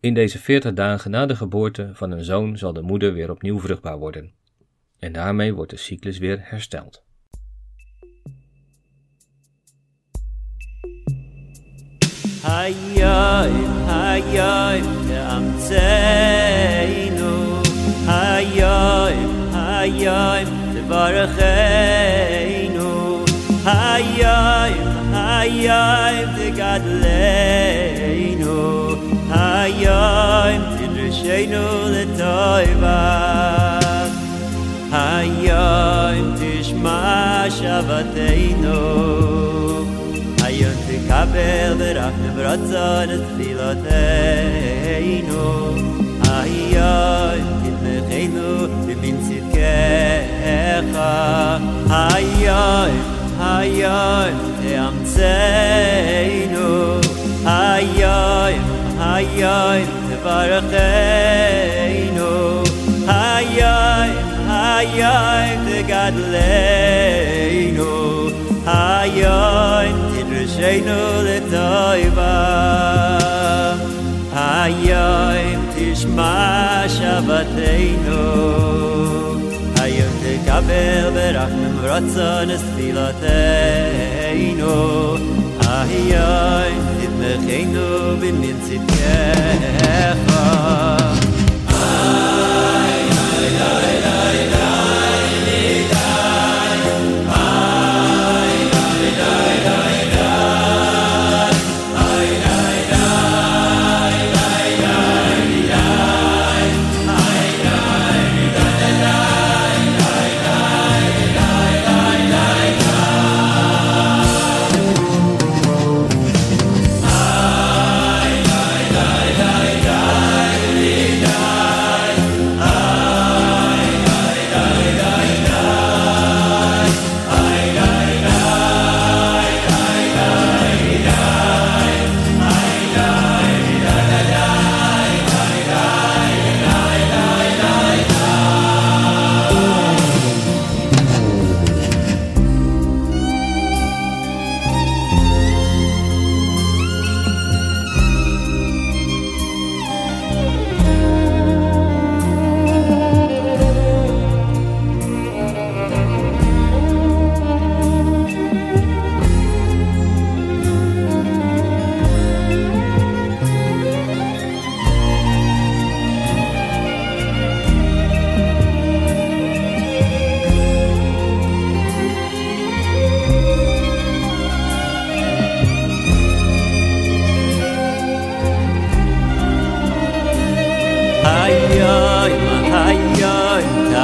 in 0.00 0.14
deze 0.14 0.38
veertig 0.38 0.72
dagen 0.72 1.10
na 1.10 1.26
de 1.26 1.36
geboorte 1.36 1.90
van 1.92 2.10
een 2.10 2.24
zoon 2.24 2.58
zal 2.58 2.72
de 2.72 2.82
moeder 2.82 3.12
weer 3.12 3.30
opnieuw 3.30 3.58
vruchtbaar 3.58 3.98
worden. 3.98 4.32
En 4.98 5.12
daarmee 5.12 5.54
wordt 5.54 5.70
de 5.70 5.76
cyclus 5.76 6.18
weer 6.18 6.38
hersteld. 6.40 7.06
hayay, 19.77 20.43
te'amtzeinu 20.73 22.91
Hayay, 23.67 24.73
hayay, 25.15 26.17
tevarecheinu 26.17 26.17
Hayay, 26.17 26.17
hayay, 26.17 26.17
tegadleinu 26.37 28.57
Hayay, 29.33 30.53
tidrishenu 30.77 31.65
letoiva 31.93 32.99
Hayay, 34.93 36.17
tishma 36.39 37.01
shavateinu 37.57 38.79
Hayom 40.41 40.77
תקבל 40.87 41.71
ברחם 41.77 42.31
ברצון 42.35 43.09
את 43.09 43.21
תפילותינו 43.33 43.83
היום 46.23 47.66
תתמכנו 47.88 48.68
במין 48.86 49.16
צדקך 49.22 50.98
היום 51.88 52.90
היום 53.40 54.32
תאמצנו 54.62 55.88
היום 57.46 58.58
היום 59.00 59.84
תברכנו 60.08 61.12
היום 63.06 64.10
היום 64.48 65.66
תגדלנו 65.66 66.68
היום 68.66 69.86
תדרשנו 70.12 71.00
לטויבה 71.22 72.38
היום 74.34 75.67
masha 76.18 77.14
היום 79.80 80.12
תקבל 80.22 81.14
aynde 81.16 81.78
רצון 81.82 82.48
der 82.48 82.48
afmrotsn 82.48 82.50
es 82.56 82.64
vila 82.76 83.08
te 83.22 83.42
ino 84.48 84.78
איי 85.68 86.16
איי 86.16 86.72
איי 87.20 87.38
איי 93.88 94.67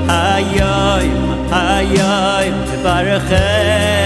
היום, 0.08 1.34
היום 1.52 2.54
תברכנו 2.72 3.96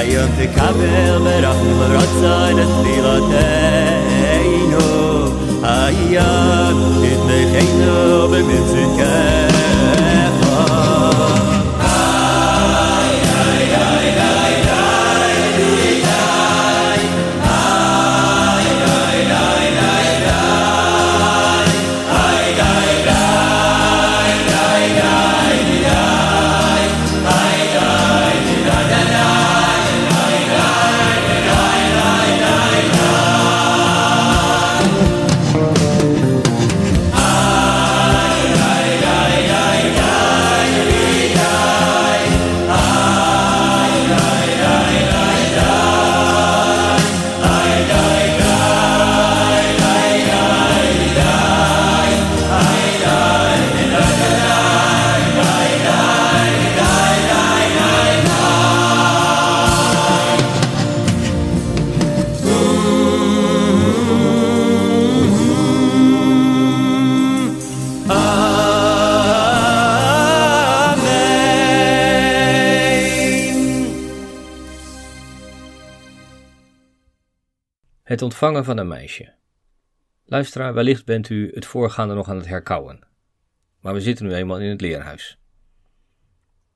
Ayot 0.00 0.38
kaver 0.56 1.18
le 1.24 1.34
rakh 1.44 1.64
le 1.78 1.86
a 1.96 2.64
tilote 2.80 3.48
ayot 4.32 5.32
ayot 5.76 6.78
it 8.48 9.49
Het 78.20 78.28
ontvangen 78.28 78.64
van 78.64 78.78
een 78.78 78.88
meisje. 78.88 79.32
Luisteraar, 80.24 80.74
wellicht 80.74 81.04
bent 81.04 81.28
u 81.28 81.50
het 81.54 81.66
voorgaande 81.66 82.14
nog 82.14 82.28
aan 82.28 82.36
het 82.36 82.46
herkauwen. 82.46 83.06
Maar 83.80 83.94
we 83.94 84.00
zitten 84.00 84.26
nu 84.26 84.34
eenmaal 84.34 84.60
in 84.60 84.70
het 84.70 84.80
leerhuis. 84.80 85.38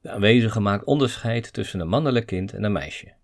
De 0.01 0.11
aanwezige 0.11 0.61
maakt 0.61 0.85
onderscheid 0.85 1.53
tussen 1.53 1.81
een 1.81 1.89
mannelijk 1.89 2.27
kind 2.27 2.53
en 2.53 2.65
een 2.65 2.73
meisje. 2.73 3.15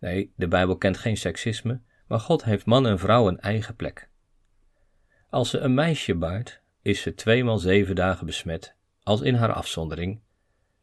Nee, 0.00 0.32
de 0.36 0.48
Bijbel 0.48 0.76
kent 0.76 0.96
geen 0.96 1.16
seksisme, 1.16 1.80
maar 2.06 2.20
God 2.20 2.44
heeft 2.44 2.66
man 2.66 2.86
en 2.86 2.98
vrouw 2.98 3.28
een 3.28 3.40
eigen 3.40 3.76
plek. 3.76 4.08
Als 5.30 5.50
ze 5.50 5.58
een 5.58 5.74
meisje 5.74 6.14
baart, 6.14 6.60
is 6.82 7.00
ze 7.00 7.14
tweemaal 7.14 7.58
zeven 7.58 7.94
dagen 7.94 8.26
besmet, 8.26 8.74
als 9.02 9.20
in 9.20 9.34
haar 9.34 9.52
afzondering. 9.52 10.20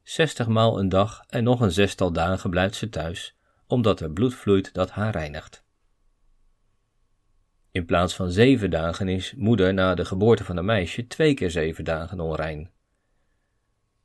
Zestigmaal 0.03 0.79
een 0.79 0.89
dag 0.89 1.23
en 1.27 1.43
nog 1.43 1.61
een 1.61 1.71
zestal 1.71 2.11
dagen 2.11 2.49
blijft 2.49 2.75
ze 2.75 2.89
thuis, 2.89 3.35
omdat 3.67 3.99
er 3.99 4.11
bloed 4.11 4.33
vloeit 4.33 4.73
dat 4.73 4.91
haar 4.91 5.11
reinigt. 5.11 5.67
In 7.79 7.85
plaats 7.85 8.15
van 8.15 8.31
zeven 8.31 8.69
dagen 8.69 9.07
is 9.07 9.33
moeder 9.37 9.73
na 9.73 9.95
de 9.95 10.05
geboorte 10.05 10.43
van 10.43 10.57
een 10.57 10.65
meisje 10.65 11.07
twee 11.07 11.33
keer 11.33 11.51
zeven 11.51 11.83
dagen 11.83 12.19
onrein. 12.19 12.69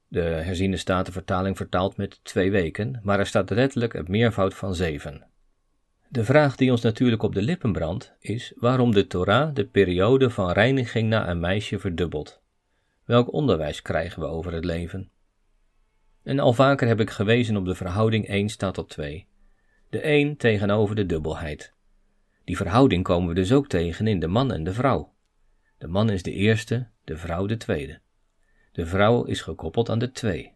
De 0.08 0.20
herziende 0.20 0.76
statenvertaling 0.76 1.56
vertaalt 1.56 1.96
met 1.96 2.20
twee 2.24 2.50
weken, 2.50 3.00
maar 3.02 3.18
er 3.18 3.26
staat 3.26 3.50
letterlijk 3.50 3.92
het 3.92 4.08
meervoud 4.08 4.54
van 4.54 4.74
zeven. 4.74 5.26
De 6.08 6.24
vraag 6.24 6.56
die 6.56 6.70
ons 6.70 6.80
natuurlijk 6.80 7.22
op 7.22 7.34
de 7.34 7.42
lippen 7.42 7.72
brandt, 7.72 8.14
is 8.18 8.52
waarom 8.56 8.92
de 8.92 9.06
Torah 9.06 9.54
de 9.54 9.66
periode 9.66 10.30
van 10.30 10.50
reiniging 10.50 11.08
na 11.08 11.28
een 11.28 11.40
meisje 11.40 11.78
verdubbelt. 11.78 12.42
Welk 13.04 13.32
onderwijs 13.32 13.82
krijgen 13.82 14.20
we 14.20 14.26
over 14.26 14.52
het 14.52 14.64
leven? 14.64 15.10
En 16.22 16.38
al 16.38 16.52
vaker 16.52 16.86
heb 16.86 17.00
ik 17.00 17.10
gewezen 17.10 17.56
op 17.56 17.64
de 17.64 17.74
verhouding 17.74 18.28
1 18.28 18.48
staat 18.48 18.74
tot 18.74 18.88
2. 18.88 19.26
De 19.90 20.00
1 20.00 20.36
tegenover 20.36 20.96
de 20.96 21.06
dubbelheid. 21.06 21.73
Die 22.44 22.56
verhouding 22.56 23.04
komen 23.04 23.28
we 23.28 23.34
dus 23.34 23.52
ook 23.52 23.68
tegen 23.68 24.06
in 24.06 24.20
de 24.20 24.26
man 24.26 24.52
en 24.52 24.64
de 24.64 24.72
vrouw. 24.72 25.14
De 25.78 25.86
man 25.86 26.10
is 26.10 26.22
de 26.22 26.32
eerste, 26.32 26.88
de 27.04 27.16
vrouw 27.16 27.46
de 27.46 27.56
tweede. 27.56 28.00
De 28.72 28.86
vrouw 28.86 29.24
is 29.24 29.40
gekoppeld 29.40 29.88
aan 29.88 29.98
de 29.98 30.10
twee. 30.10 30.52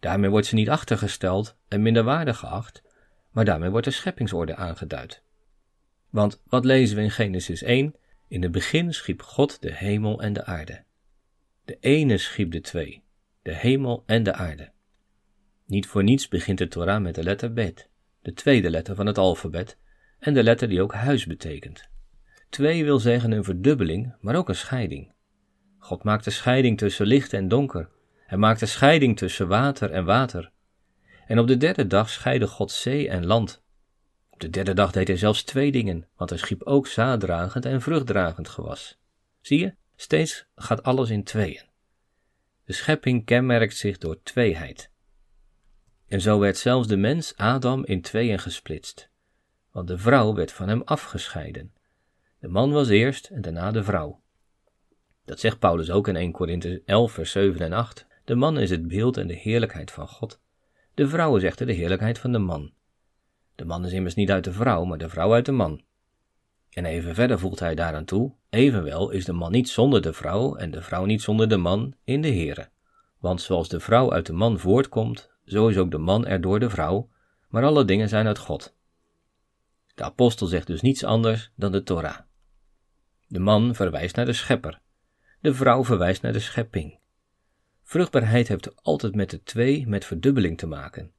Daarmee 0.00 0.30
wordt 0.30 0.46
ze 0.46 0.54
niet 0.54 0.70
achtergesteld 0.70 1.56
en 1.68 1.82
minderwaardig 1.82 2.38
geacht, 2.38 2.82
maar 3.30 3.44
daarmee 3.44 3.70
wordt 3.70 3.86
de 3.86 3.92
scheppingsorde 3.92 4.56
aangeduid. 4.56 5.22
Want 6.10 6.42
wat 6.46 6.64
lezen 6.64 6.96
we 6.96 7.02
in 7.02 7.10
Genesis 7.10 7.62
1? 7.62 7.94
In 8.28 8.42
het 8.42 8.52
begin 8.52 8.94
schiep 8.94 9.22
God 9.22 9.62
de 9.62 9.72
hemel 9.72 10.22
en 10.22 10.32
de 10.32 10.44
aarde. 10.44 10.84
De 11.64 11.76
ene 11.80 12.18
schiep 12.18 12.50
de 12.50 12.60
twee, 12.60 13.02
de 13.42 13.54
hemel 13.54 14.02
en 14.06 14.22
de 14.22 14.32
aarde. 14.32 14.70
Niet 15.64 15.86
voor 15.86 16.02
niets 16.02 16.28
begint 16.28 16.58
de 16.58 16.68
Torah 16.68 17.02
met 17.02 17.14
de 17.14 17.22
letter 17.22 17.52
Bet, 17.52 17.88
de 18.22 18.32
tweede 18.32 18.70
letter 18.70 18.94
van 18.94 19.06
het 19.06 19.18
alfabet, 19.18 19.78
en 20.18 20.34
de 20.34 20.42
letter 20.42 20.68
die 20.68 20.82
ook 20.82 20.94
huis 20.94 21.26
betekent. 21.26 21.88
Twee 22.48 22.84
wil 22.84 22.98
zeggen 22.98 23.32
een 23.32 23.44
verdubbeling, 23.44 24.14
maar 24.20 24.36
ook 24.36 24.48
een 24.48 24.54
scheiding. 24.54 25.12
God 25.78 26.02
maakt 26.02 26.26
een 26.26 26.32
scheiding 26.32 26.78
tussen 26.78 27.06
licht 27.06 27.32
en 27.32 27.48
donker. 27.48 27.88
Hij 28.26 28.38
maakt 28.38 28.60
een 28.60 28.68
scheiding 28.68 29.16
tussen 29.16 29.48
water 29.48 29.90
en 29.90 30.04
water. 30.04 30.52
En 31.26 31.38
op 31.38 31.46
de 31.46 31.56
derde 31.56 31.86
dag 31.86 32.10
scheidde 32.10 32.46
God 32.46 32.70
zee 32.70 33.08
en 33.08 33.26
land. 33.26 33.62
Op 34.30 34.40
de 34.40 34.50
derde 34.50 34.74
dag 34.74 34.92
deed 34.92 35.08
hij 35.08 35.16
zelfs 35.16 35.42
twee 35.42 35.72
dingen, 35.72 36.08
want 36.16 36.30
hij 36.30 36.38
schiep 36.38 36.62
ook 36.62 36.86
zaaddragend 36.86 37.64
en 37.64 37.80
vruchtdragend 37.80 38.48
gewas. 38.48 38.98
Zie 39.40 39.58
je, 39.58 39.74
steeds 39.96 40.46
gaat 40.54 40.82
alles 40.82 41.10
in 41.10 41.24
tweeën. 41.24 41.64
De 42.64 42.72
schepping 42.72 43.24
kenmerkt 43.24 43.76
zich 43.76 43.98
door 43.98 44.22
tweeheid. 44.22 44.90
En 46.06 46.20
zo 46.20 46.38
werd 46.38 46.56
zelfs 46.56 46.88
de 46.88 46.96
mens 46.96 47.36
Adam 47.36 47.84
in 47.84 48.02
tweeën 48.02 48.38
gesplitst 48.38 49.10
want 49.76 49.88
de 49.88 49.98
vrouw 49.98 50.34
werd 50.34 50.52
van 50.52 50.68
hem 50.68 50.82
afgescheiden. 50.84 51.72
De 52.38 52.48
man 52.48 52.72
was 52.72 52.88
eerst 52.88 53.26
en 53.26 53.40
daarna 53.40 53.70
de 53.70 53.84
vrouw. 53.84 54.20
Dat 55.24 55.40
zegt 55.40 55.58
Paulus 55.58 55.90
ook 55.90 56.08
in 56.08 56.16
1 56.16 56.32
Korinthe 56.32 56.82
11, 56.84 57.12
vers 57.12 57.30
7 57.30 57.60
en 57.60 57.72
8. 57.72 58.06
De 58.24 58.34
man 58.34 58.58
is 58.58 58.70
het 58.70 58.88
beeld 58.88 59.16
en 59.16 59.26
de 59.26 59.34
heerlijkheid 59.34 59.90
van 59.90 60.08
God. 60.08 60.40
De 60.94 61.08
vrouw 61.08 61.36
is 61.36 61.42
echter 61.42 61.66
de 61.66 61.72
heerlijkheid 61.72 62.18
van 62.18 62.32
de 62.32 62.38
man. 62.38 62.72
De 63.54 63.64
man 63.64 63.84
is 63.84 63.92
immers 63.92 64.14
niet 64.14 64.30
uit 64.30 64.44
de 64.44 64.52
vrouw, 64.52 64.84
maar 64.84 64.98
de 64.98 65.08
vrouw 65.08 65.32
uit 65.32 65.46
de 65.46 65.52
man. 65.52 65.82
En 66.70 66.84
even 66.84 67.14
verder 67.14 67.38
voegt 67.38 67.60
hij 67.60 67.74
daaraan 67.74 68.04
toe: 68.04 68.32
evenwel 68.50 69.10
is 69.10 69.24
de 69.24 69.32
man 69.32 69.52
niet 69.52 69.68
zonder 69.68 70.02
de 70.02 70.12
vrouw 70.12 70.54
en 70.54 70.70
de 70.70 70.82
vrouw 70.82 71.04
niet 71.04 71.22
zonder 71.22 71.48
de 71.48 71.56
man 71.56 71.94
in 72.04 72.22
de 72.22 72.34
Here. 72.34 72.68
Want 73.18 73.40
zoals 73.40 73.68
de 73.68 73.80
vrouw 73.80 74.12
uit 74.12 74.26
de 74.26 74.32
man 74.32 74.58
voortkomt, 74.58 75.30
zo 75.44 75.68
is 75.68 75.76
ook 75.76 75.90
de 75.90 75.98
man 75.98 76.26
er 76.26 76.40
door 76.40 76.60
de 76.60 76.70
vrouw, 76.70 77.08
maar 77.48 77.64
alle 77.64 77.84
dingen 77.84 78.08
zijn 78.08 78.26
uit 78.26 78.38
God. 78.38 78.75
De 79.96 80.02
apostel 80.02 80.46
zegt 80.46 80.66
dus 80.66 80.80
niets 80.80 81.04
anders 81.04 81.52
dan 81.54 81.72
de 81.72 81.82
Torah. 81.82 82.18
De 83.28 83.38
man 83.38 83.74
verwijst 83.74 84.16
naar 84.16 84.24
de 84.24 84.32
schepper, 84.32 84.80
de 85.40 85.54
vrouw 85.54 85.84
verwijst 85.84 86.22
naar 86.22 86.32
de 86.32 86.40
schepping. 86.40 86.98
Vruchtbaarheid 87.82 88.48
heeft 88.48 88.82
altijd 88.82 89.14
met 89.14 89.30
de 89.30 89.42
twee, 89.42 89.86
met 89.86 90.04
verdubbeling 90.04 90.58
te 90.58 90.66
maken. 90.66 91.12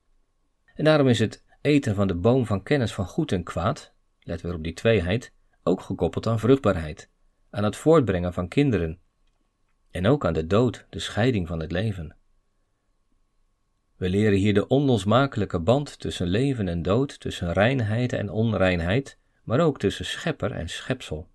En 0.75 0.83
daarom 0.83 1.07
is 1.07 1.19
het 1.19 1.43
eten 1.61 1.95
van 1.95 2.07
de 2.07 2.15
boom 2.15 2.45
van 2.45 2.63
kennis 2.63 2.93
van 2.93 3.05
goed 3.05 3.31
en 3.31 3.43
kwaad, 3.43 3.93
let 4.19 4.41
weer 4.41 4.53
op 4.53 4.63
die 4.63 4.73
tweeheid, 4.73 5.33
ook 5.63 5.81
gekoppeld 5.81 6.27
aan 6.27 6.39
vruchtbaarheid, 6.39 7.09
aan 7.49 7.63
het 7.63 7.75
voortbrengen 7.75 8.33
van 8.33 8.47
kinderen 8.47 8.99
en 9.91 10.07
ook 10.07 10.25
aan 10.25 10.33
de 10.33 10.47
dood, 10.47 10.85
de 10.89 10.99
scheiding 10.99 11.47
van 11.47 11.59
het 11.59 11.71
leven. 11.71 12.15
We 13.97 14.09
leren 14.09 14.37
hier 14.37 14.53
de 14.53 14.67
onlosmakelijke 14.67 15.59
band 15.59 15.99
tussen 15.99 16.27
leven 16.27 16.67
en 16.67 16.81
dood, 16.81 17.19
tussen 17.19 17.53
reinheid 17.53 18.13
en 18.13 18.29
onreinheid, 18.29 19.17
maar 19.43 19.59
ook 19.59 19.79
tussen 19.79 20.05
schepper 20.05 20.51
en 20.51 20.69
schepsel. 20.69 21.27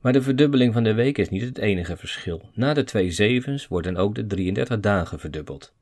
Maar 0.00 0.12
de 0.12 0.22
verdubbeling 0.22 0.72
van 0.72 0.82
de 0.82 0.94
week 0.94 1.18
is 1.18 1.28
niet 1.28 1.42
het 1.42 1.58
enige 1.58 1.96
verschil. 1.96 2.50
Na 2.54 2.74
de 2.74 2.84
twee 2.84 3.10
zevens 3.10 3.68
worden 3.68 3.96
ook 3.96 4.14
de 4.14 4.26
33 4.26 4.80
dagen 4.80 5.18
verdubbeld. 5.18 5.74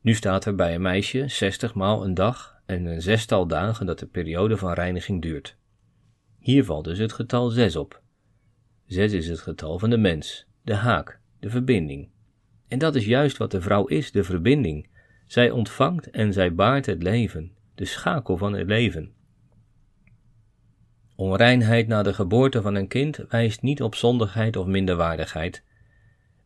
Nu 0.00 0.14
staat 0.14 0.44
er 0.44 0.54
bij 0.54 0.74
een 0.74 0.82
meisje 0.82 1.28
60 1.28 1.74
maal 1.74 2.04
een 2.04 2.14
dag 2.14 2.60
en 2.66 2.84
een 2.84 3.02
zestal 3.02 3.46
dagen 3.46 3.86
dat 3.86 3.98
de 3.98 4.06
periode 4.06 4.56
van 4.56 4.72
reiniging 4.72 5.22
duurt. 5.22 5.56
Hier 6.38 6.64
valt 6.64 6.84
dus 6.84 6.98
het 6.98 7.12
getal 7.12 7.48
6 7.48 7.76
op. 7.76 8.02
6 8.86 9.12
is 9.12 9.28
het 9.28 9.40
getal 9.40 9.78
van 9.78 9.90
de 9.90 9.96
mens, 9.96 10.46
de 10.62 10.74
haak, 10.74 11.20
de 11.40 11.50
verbinding. 11.50 12.08
En 12.72 12.78
dat 12.78 12.94
is 12.94 13.04
juist 13.04 13.36
wat 13.36 13.50
de 13.50 13.60
vrouw 13.60 13.86
is, 13.86 14.12
de 14.12 14.24
verbinding. 14.24 14.88
Zij 15.26 15.50
ontvangt 15.50 16.10
en 16.10 16.32
zij 16.32 16.54
baart 16.54 16.86
het 16.86 17.02
leven, 17.02 17.52
de 17.74 17.84
schakel 17.84 18.36
van 18.36 18.52
het 18.52 18.66
leven. 18.66 19.12
Onreinheid 21.16 21.86
na 21.86 22.02
de 22.02 22.14
geboorte 22.14 22.62
van 22.62 22.74
een 22.74 22.88
kind 22.88 23.16
wijst 23.28 23.62
niet 23.62 23.82
op 23.82 23.94
zondigheid 23.94 24.56
of 24.56 24.66
minderwaardigheid, 24.66 25.62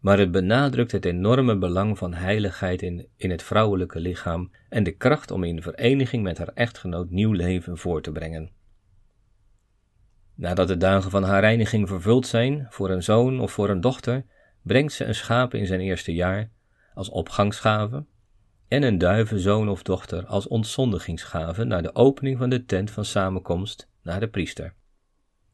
maar 0.00 0.18
het 0.18 0.30
benadrukt 0.30 0.92
het 0.92 1.04
enorme 1.04 1.58
belang 1.58 1.98
van 1.98 2.14
heiligheid 2.14 2.82
in, 2.82 3.06
in 3.16 3.30
het 3.30 3.42
vrouwelijke 3.42 4.00
lichaam 4.00 4.50
en 4.68 4.82
de 4.82 4.92
kracht 4.92 5.30
om 5.30 5.44
in 5.44 5.62
vereniging 5.62 6.22
met 6.22 6.38
haar 6.38 6.50
echtgenoot 6.54 7.10
nieuw 7.10 7.32
leven 7.32 7.78
voor 7.78 8.02
te 8.02 8.12
brengen. 8.12 8.50
Nadat 10.34 10.68
de 10.68 10.76
dagen 10.76 11.10
van 11.10 11.22
haar 11.22 11.40
reiniging 11.40 11.88
vervuld 11.88 12.26
zijn, 12.26 12.66
voor 12.70 12.90
een 12.90 13.02
zoon 13.02 13.40
of 13.40 13.52
voor 13.52 13.68
een 13.68 13.80
dochter, 13.80 14.24
brengt 14.66 14.92
ze 14.92 15.04
een 15.04 15.14
schaap 15.14 15.54
in 15.54 15.66
zijn 15.66 15.80
eerste 15.80 16.14
jaar 16.14 16.50
als 16.94 17.08
opgangsgave 17.08 18.04
en 18.68 18.82
een 18.82 18.98
duivenzoon 18.98 19.68
of 19.68 19.82
dochter 19.82 20.26
als 20.26 20.48
ontzondigingsgave 20.48 21.64
naar 21.64 21.82
de 21.82 21.94
opening 21.94 22.38
van 22.38 22.48
de 22.48 22.64
tent 22.64 22.90
van 22.90 23.04
samenkomst 23.04 23.88
naar 24.02 24.20
de 24.20 24.28
priester. 24.28 24.74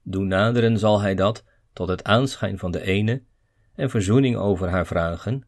Doen 0.03 0.27
naderen 0.27 0.79
zal 0.79 1.01
hij 1.01 1.15
dat 1.15 1.45
tot 1.73 1.89
het 1.89 2.05
aanschijn 2.05 2.59
van 2.59 2.71
de 2.71 2.81
ene 2.81 3.23
en 3.75 3.91
verzoening 3.91 4.37
over 4.37 4.69
haar 4.69 4.87
vragen. 4.87 5.47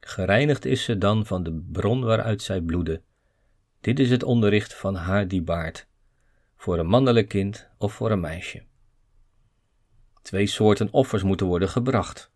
Gereinigd 0.00 0.64
is 0.64 0.84
ze 0.84 0.98
dan 0.98 1.26
van 1.26 1.42
de 1.42 1.64
bron 1.72 2.04
waaruit 2.04 2.42
zij 2.42 2.60
bloedde. 2.60 3.02
Dit 3.80 3.98
is 3.98 4.10
het 4.10 4.22
onderricht 4.22 4.74
van 4.74 4.94
haar 4.94 5.28
die 5.28 5.42
baart, 5.42 5.86
voor 6.56 6.78
een 6.78 6.86
mannelijk 6.86 7.28
kind 7.28 7.68
of 7.78 7.92
voor 7.92 8.10
een 8.10 8.20
meisje. 8.20 8.62
Twee 10.22 10.46
soorten 10.46 10.88
offers 10.92 11.22
moeten 11.22 11.46
worden 11.46 11.68
gebracht: 11.68 12.31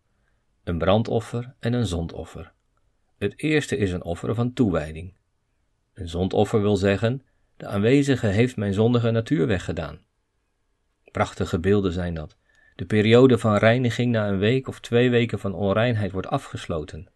een 0.67 0.79
brandoffer 0.79 1.55
en 1.59 1.73
een 1.73 1.87
zondoffer. 1.87 2.53
Het 3.19 3.39
eerste 3.39 3.77
is 3.77 3.93
een 3.93 4.05
offer 4.05 4.35
van 4.35 4.53
toewijding. 4.53 5.15
Een 5.95 6.09
zondoffer 6.09 6.61
wil 6.61 6.77
zeggen: 6.77 7.23
de 7.57 7.67
aanwezige 7.67 8.27
heeft 8.27 8.57
mijn 8.57 8.75
zondige 8.75 9.11
natuur 9.11 9.47
weggedaan. 9.47 9.99
Prachtige 11.11 11.59
beelden 11.59 11.93
zijn 11.93 12.15
dat. 12.15 12.37
De 12.77 12.85
periode 12.85 13.39
van 13.39 13.57
reiniging 13.57 14.13
na 14.13 14.29
een 14.29 14.39
week 14.39 14.69
of 14.69 14.81
twee 14.81 15.11
weken 15.11 15.39
van 15.39 15.55
onreinheid 15.55 16.13
wordt 16.13 16.29
afgesloten. 16.29 17.09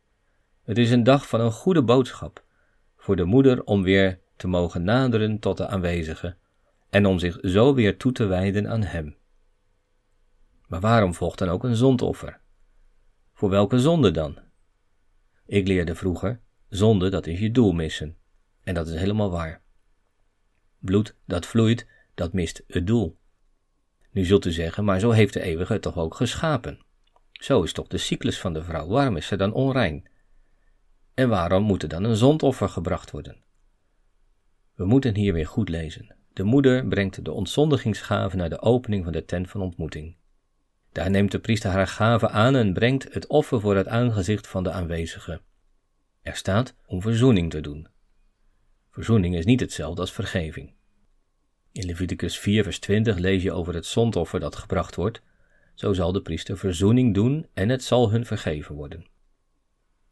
Het 0.65 0.79
is 0.79 0.91
een 0.91 1.05
dag 1.05 1.29
van 1.29 1.41
een 1.41 1.53
goede 1.53 1.83
boodschap 1.83 2.45
voor 2.97 3.17
de 3.17 3.25
moeder 3.25 3.65
om 3.65 3.83
weer 3.83 4.21
te 4.37 4.49
mogen 4.49 4.83
naderen 4.83 5.39
tot 5.39 5.57
de 5.57 5.67
aanwezige 5.67 6.37
en 6.91 7.07
om 7.07 7.19
zich 7.19 7.39
zo 7.43 7.75
weer 7.75 7.97
toe 7.97 8.13
te 8.13 8.25
wijden 8.25 8.69
aan 8.69 8.83
hem. 8.83 9.17
Maar 10.67 10.81
waarom 10.81 11.15
volgt 11.15 11.39
dan 11.39 11.49
ook 11.49 11.65
een 11.65 11.77
zondoffer? 11.77 12.40
Voor 13.41 13.51
welke 13.51 13.79
zonde 13.79 14.11
dan? 14.11 14.39
Ik 15.47 15.67
leerde 15.67 15.95
vroeger, 15.95 16.41
zonde 16.69 17.09
dat 17.09 17.27
is 17.27 17.39
je 17.39 17.51
doel 17.51 17.73
missen. 17.73 18.17
En 18.63 18.75
dat 18.75 18.89
is 18.89 18.95
helemaal 18.95 19.31
waar. 19.31 19.63
Bloed 20.79 21.17
dat 21.27 21.47
vloeit, 21.47 21.87
dat 22.15 22.33
mist 22.33 22.63
het 22.67 22.87
doel. 22.87 23.19
Nu 24.11 24.25
zult 24.25 24.45
u 24.45 24.51
zeggen, 24.51 24.85
maar 24.85 25.01
zo 25.01 25.11
heeft 25.11 25.33
de 25.33 25.43
eeuwige 25.43 25.73
het 25.73 25.83
toch 25.83 25.97
ook 25.97 26.15
geschapen. 26.15 26.85
Zo 27.33 27.63
is 27.63 27.73
toch 27.73 27.87
de 27.87 27.99
cyclus 27.99 28.41
van 28.41 28.53
de 28.53 28.63
vrouw, 28.63 28.87
waarom 28.87 29.17
is 29.17 29.27
ze 29.27 29.37
dan 29.37 29.53
onrein? 29.53 30.09
En 31.15 31.29
waarom 31.29 31.63
moet 31.63 31.83
er 31.83 31.89
dan 31.89 32.05
een 32.05 32.17
zondoffer 32.17 32.69
gebracht 32.69 33.11
worden? 33.11 33.45
We 34.75 34.85
moeten 34.85 35.17
hier 35.17 35.33
weer 35.33 35.47
goed 35.47 35.69
lezen. 35.69 36.17
De 36.33 36.43
moeder 36.43 36.87
brengt 36.87 37.25
de 37.25 37.33
ontzondigingsgave 37.33 38.37
naar 38.37 38.51
de 38.51 38.61
opening 38.61 39.05
van 39.05 39.13
de 39.13 39.25
tent 39.25 39.51
van 39.51 39.61
ontmoeting. 39.61 40.17
Daar 40.93 41.11
neemt 41.11 41.31
de 41.31 41.39
priester 41.39 41.71
haar 41.71 41.87
gave 41.87 42.29
aan 42.29 42.57
en 42.57 42.73
brengt 42.73 43.15
het 43.15 43.27
offer 43.27 43.61
voor 43.61 43.77
het 43.77 43.89
aangezicht 43.89 44.47
van 44.47 44.63
de 44.63 44.71
aanwezige. 44.71 45.41
Er 46.23 46.37
staat 46.37 46.75
om 46.87 47.03
verzoening 47.03 47.51
te 47.51 47.61
doen. 47.61 47.89
Verzoening 48.91 49.37
is 49.37 49.45
niet 49.45 49.61
hetzelfde 49.61 50.01
als 50.01 50.13
vergeving. 50.13 50.73
In 51.73 51.87
Leviticus 51.87 52.39
4, 52.39 52.63
vers 52.63 52.79
20 52.79 53.19
lees 53.19 53.43
je 53.43 53.53
over 53.53 53.75
het 53.75 53.87
zondoffer 53.87 54.41
dat 54.41 54.57
gebracht 54.57 54.95
wordt. 54.95 55.23
Zo 55.75 55.93
zal 55.93 56.13
de 56.13 56.23
priester 56.23 56.59
verzoening 56.59 57.15
doen 57.15 57.47
en 57.55 57.69
het 57.69 57.85
zal 57.85 58.11
hun 58.11 58.27
vergeven 58.27 58.75
worden. 58.75 59.07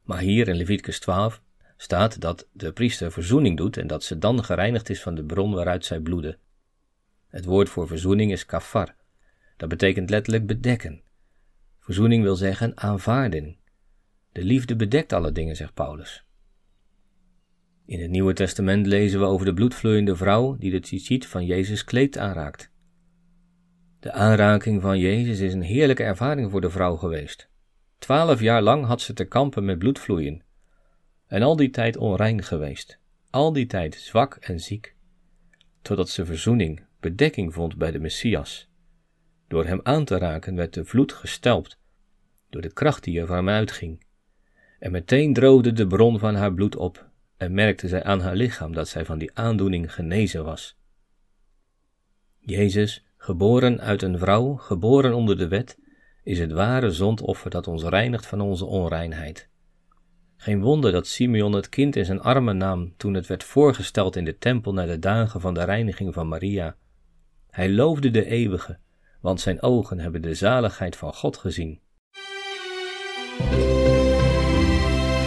Maar 0.02 0.20
hier 0.20 0.48
in 0.48 0.56
Leviticus 0.56 0.98
12 0.98 1.42
staat 1.76 2.20
dat 2.20 2.48
de 2.52 2.72
priester 2.72 3.12
verzoening 3.12 3.56
doet 3.56 3.76
en 3.76 3.86
dat 3.86 4.04
ze 4.04 4.18
dan 4.18 4.44
gereinigd 4.44 4.88
is 4.88 5.02
van 5.02 5.14
de 5.14 5.24
bron 5.24 5.54
waaruit 5.54 5.84
zij 5.84 6.00
bloeden. 6.00 6.38
Het 7.28 7.44
woord 7.44 7.68
voor 7.68 7.86
verzoening 7.86 8.32
is 8.32 8.46
kafar. 8.46 8.94
Dat 9.58 9.68
betekent 9.68 10.10
letterlijk 10.10 10.46
bedekken. 10.46 11.02
Verzoening 11.78 12.22
wil 12.22 12.36
zeggen 12.36 12.76
aanvaarding. 12.76 13.56
De 14.32 14.44
liefde 14.44 14.76
bedekt 14.76 15.12
alle 15.12 15.32
dingen, 15.32 15.56
zegt 15.56 15.74
Paulus. 15.74 16.24
In 17.86 18.00
het 18.00 18.10
Nieuwe 18.10 18.32
Testament 18.32 18.86
lezen 18.86 19.20
we 19.20 19.26
over 19.26 19.46
de 19.46 19.54
bloedvloeiende 19.54 20.16
vrouw 20.16 20.56
die 20.56 20.70
de 20.70 20.80
tzitzit 20.80 21.26
van 21.26 21.46
Jezus 21.46 21.84
kleed 21.84 22.18
aanraakt. 22.18 22.70
De 24.00 24.12
aanraking 24.12 24.82
van 24.82 24.98
Jezus 24.98 25.40
is 25.40 25.52
een 25.52 25.62
heerlijke 25.62 26.02
ervaring 26.02 26.50
voor 26.50 26.60
de 26.60 26.70
vrouw 26.70 26.96
geweest. 26.96 27.48
Twaalf 27.98 28.40
jaar 28.40 28.62
lang 28.62 28.84
had 28.84 29.00
ze 29.00 29.12
te 29.12 29.24
kampen 29.24 29.64
met 29.64 29.78
bloedvloeien. 29.78 30.42
En 31.26 31.42
al 31.42 31.56
die 31.56 31.70
tijd 31.70 31.96
onrein 31.96 32.42
geweest. 32.42 32.98
Al 33.30 33.52
die 33.52 33.66
tijd 33.66 33.94
zwak 33.94 34.36
en 34.40 34.60
ziek. 34.60 34.94
Totdat 35.82 36.08
ze 36.08 36.24
verzoening, 36.26 36.84
bedekking 37.00 37.54
vond 37.54 37.76
bij 37.76 37.90
de 37.90 37.98
Messias. 37.98 38.67
Door 39.48 39.66
hem 39.66 39.80
aan 39.82 40.04
te 40.04 40.18
raken 40.18 40.54
werd 40.54 40.74
de 40.74 40.84
vloed 40.84 41.12
gestelpt, 41.12 41.78
door 42.50 42.62
de 42.62 42.72
kracht 42.72 43.04
die 43.04 43.20
er 43.20 43.26
van 43.26 43.36
hem 43.36 43.48
uitging. 43.48 44.04
En 44.78 44.90
meteen 44.90 45.32
droogde 45.32 45.72
de 45.72 45.86
bron 45.86 46.18
van 46.18 46.34
haar 46.34 46.54
bloed 46.54 46.76
op 46.76 47.08
en 47.36 47.54
merkte 47.54 47.88
zij 47.88 48.02
aan 48.04 48.20
haar 48.20 48.36
lichaam 48.36 48.72
dat 48.72 48.88
zij 48.88 49.04
van 49.04 49.18
die 49.18 49.30
aandoening 49.34 49.94
genezen 49.94 50.44
was. 50.44 50.78
Jezus, 52.38 53.06
geboren 53.16 53.80
uit 53.80 54.02
een 54.02 54.18
vrouw, 54.18 54.54
geboren 54.54 55.14
onder 55.14 55.38
de 55.38 55.48
wet, 55.48 55.78
is 56.22 56.38
het 56.38 56.52
ware 56.52 56.90
zondoffer 56.90 57.50
dat 57.50 57.66
ons 57.66 57.82
reinigt 57.82 58.26
van 58.26 58.40
onze 58.40 58.64
onreinheid. 58.64 59.48
Geen 60.36 60.60
wonder 60.60 60.92
dat 60.92 61.06
Simeon 61.06 61.52
het 61.52 61.68
kind 61.68 61.96
in 61.96 62.04
zijn 62.04 62.20
armen 62.20 62.56
nam 62.56 62.96
toen 62.96 63.14
het 63.14 63.26
werd 63.26 63.44
voorgesteld 63.44 64.16
in 64.16 64.24
de 64.24 64.38
tempel 64.38 64.72
naar 64.72 64.86
de 64.86 64.98
dagen 64.98 65.40
van 65.40 65.54
de 65.54 65.64
reiniging 65.64 66.14
van 66.14 66.28
Maria. 66.28 66.76
Hij 67.50 67.70
loofde 67.70 68.10
de 68.10 68.24
eeuwige, 68.24 68.78
want 69.21 69.41
zijn 69.41 69.61
ogen 69.61 69.99
hebben 69.99 70.21
de 70.21 70.33
zaligheid 70.33 70.95
van 70.95 71.13
God 71.13 71.37
gezien. 71.37 71.79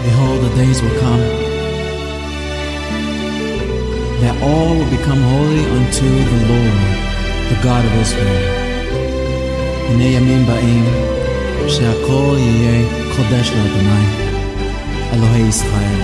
Behold, 0.02 0.40
the 0.40 0.52
days 0.56 0.80
will 0.80 0.98
come 0.98 1.54
that 4.20 4.36
all 4.42 4.76
will 4.76 4.90
become 4.98 5.20
holy 5.34 5.64
unto 5.78 6.08
the 6.32 6.40
Lord, 6.50 6.80
the 7.50 7.56
God 7.62 7.84
of 7.84 7.94
Israel. 8.00 8.66
הנה 9.88 10.04
ימים 10.04 10.46
באים 10.46 10.84
שהכל 11.68 12.36
יהיה 12.38 12.88
קודש 13.16 13.50
לאדוני, 13.50 14.06
אלוהי 15.12 15.48
ישראל. 15.48 16.02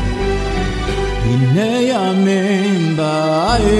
הנה 1.24 1.80
ימים 1.80 2.96
באים, 2.96 3.72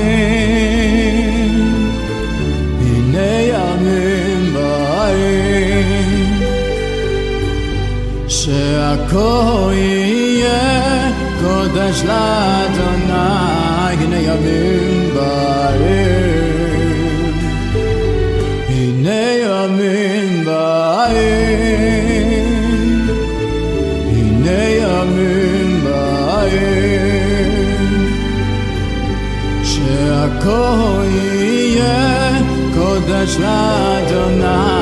הנה 3.17 3.41
ימים 3.41 4.53
באים, 4.53 6.41
שהכל 8.27 9.71
יהיה 9.73 11.11
קודש 11.41 12.03
לאדוני. 12.03 13.07
הנה 14.01 14.19
ימים 14.19 15.09
באים, 15.15 15.97
הנה 18.69 19.21
ימים 19.43 20.06
judge 33.25 33.37
Ladonai. 33.39 34.76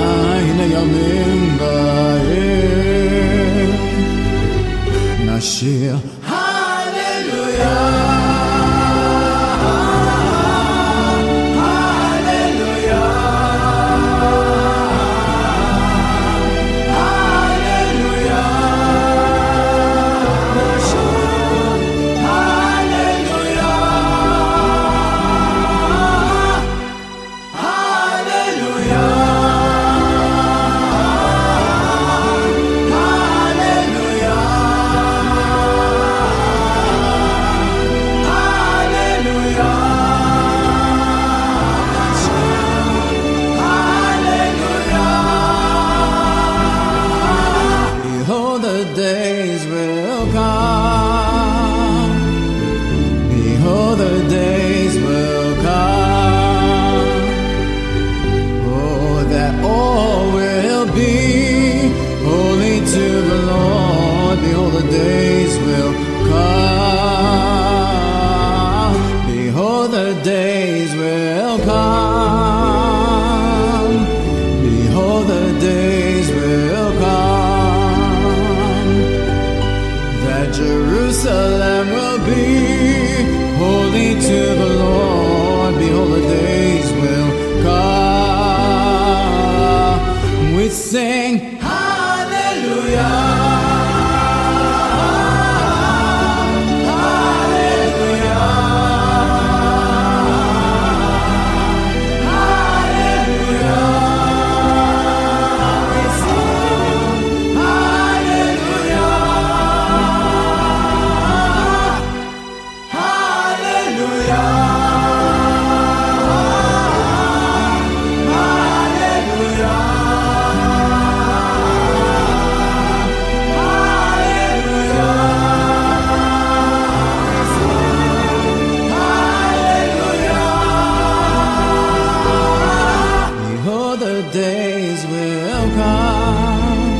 The 133.95 134.21
days 134.33 135.05
will 135.07 135.67
come. 135.73 136.91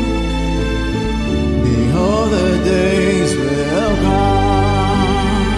Behold, 1.62 2.32
the 2.32 2.52
days 2.64 3.32
will 3.36 3.96
come. 3.98 5.52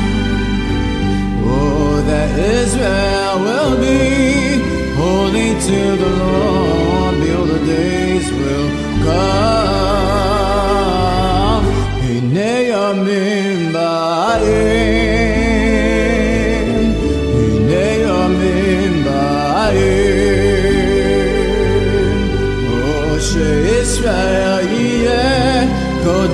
Oh, 1.45 2.02
that 2.08 2.30
Israel 2.39 3.36
will 3.45 3.76
be 3.80 4.02
holy 4.95 5.50
to 5.67 5.80
the 6.04 6.12
Lord. 6.23 7.13
Behold, 7.21 7.50
the 7.50 7.60
days 7.65 8.28
will 8.32 8.69
come. 9.06 9.65
Hine 12.02 12.52
yamim 12.71 13.60
ba'im. 13.71 14.97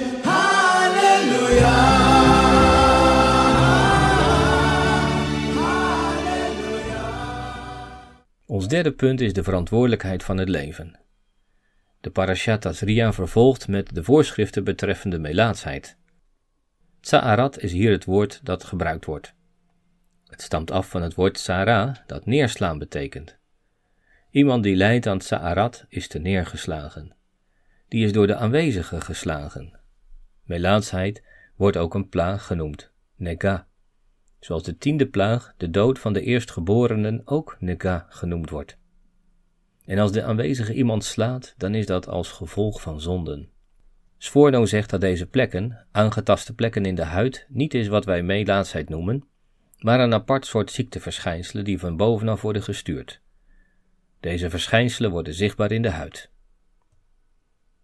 Ons 8.48 8.68
derde 8.68 8.92
punt 8.92 9.22
is 9.22 9.34
de 9.34 9.44
verantwoordelijkheid 9.44 10.24
van 10.24 10.38
het 10.38 10.50
leven. 10.50 11.00
De 12.02 12.10
parashat 12.10 12.62
Tazria 12.62 13.14
vervolgt 13.14 13.68
met 13.68 13.96
de 13.96 14.04
voorschriften 14.04 14.64
betreffende 14.64 15.20
melaatsheid. 15.20 15.98
Tsa'arat 17.02 17.60
is 17.60 17.72
hier 17.72 17.92
het 17.92 18.06
woord 18.06 18.40
dat 18.44 18.64
gebruikt 18.64 19.06
wordt. 19.06 19.34
Het 20.36 20.44
stamt 20.44 20.72
af 20.72 20.90
van 20.90 21.02
het 21.02 21.14
woord 21.14 21.34
tsara, 21.34 22.04
dat 22.08 22.26
neerslaan 22.26 22.78
betekent. 22.78 23.38
Iemand 24.30 24.64
die 24.64 24.76
lijdt 24.76 25.08
aan 25.08 25.18
tsa'arat 25.18 25.86
is 25.90 26.08
te 26.08 26.20
neergeslagen. 26.20 27.16
Die 27.88 28.06
is 28.06 28.12
door 28.12 28.28
de 28.28 28.36
aanwezigen 28.36 29.02
geslagen. 29.02 29.80
Melaatsheid 30.44 31.24
wordt 31.56 31.78
ook 31.78 31.94
een 31.94 32.10
plaag 32.10 32.46
genoemd, 32.46 32.92
nega. 33.16 33.68
Zoals 34.40 34.64
de 34.64 34.78
tiende 34.78 35.08
plaag, 35.08 35.54
de 35.58 35.70
dood 35.70 36.00
van 36.00 36.14
de 36.14 36.22
eerstgeborenen, 36.22 37.22
ook 37.26 37.58
nega 37.60 38.06
genoemd 38.10 38.50
wordt. 38.50 38.78
En 39.86 40.00
als 40.00 40.12
de 40.12 40.24
aanwezige 40.24 40.74
iemand 40.74 41.04
slaat, 41.04 41.54
dan 41.58 41.76
is 41.76 41.86
dat 41.86 42.08
als 42.08 42.32
gevolg 42.32 42.82
van 42.82 43.02
zonden. 43.02 43.50
Sforno 44.18 44.66
zegt 44.66 44.90
dat 44.90 45.02
deze 45.02 45.28
plekken, 45.28 45.86
aangetaste 45.92 46.54
plekken 46.54 46.86
in 46.86 46.96
de 46.96 47.04
huid, 47.04 47.46
niet 47.50 47.74
is 47.74 47.88
wat 47.88 48.06
wij 48.06 48.24
melaatsheid 48.24 48.90
noemen, 48.90 49.28
maar 49.86 50.00
een 50.00 50.14
apart 50.14 50.46
soort 50.46 50.72
ziekteverschijnselen 50.72 51.64
die 51.64 51.80
van 51.80 51.98
bovenaf 51.98 52.42
worden 52.42 52.64
gestuurd. 52.64 53.22
Deze 54.20 54.50
verschijnselen 54.50 55.12
worden 55.12 55.34
zichtbaar 55.34 55.72
in 55.72 55.82
de 55.82 55.90
huid. 55.90 56.32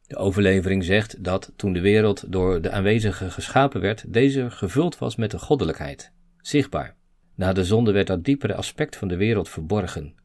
De 0.08 0.16
overlevering 0.16 0.84
zegt 0.84 1.24
dat 1.24 1.54
toen 1.56 1.74
de 1.74 1.82
wereld 1.82 2.32
door 2.32 2.62
de 2.62 2.72
aanwezigen 2.72 3.32
geschapen 3.32 3.82
werd, 3.82 4.14
deze 4.14 4.52
gevuld 4.52 4.98
was 4.98 5.16
met 5.16 5.32
de 5.32 5.40
goddelijkheid, 5.40 6.12
zichtbaar. 6.38 6.96
Na 7.36 7.54
de 7.54 7.66
zonde 7.66 7.92
werd 7.92 8.08
dat 8.08 8.24
diepere 8.24 8.56
aspect 8.56 8.96
van 8.96 9.08
de 9.08 9.16
wereld 9.16 9.50
verborgen. 9.50 10.16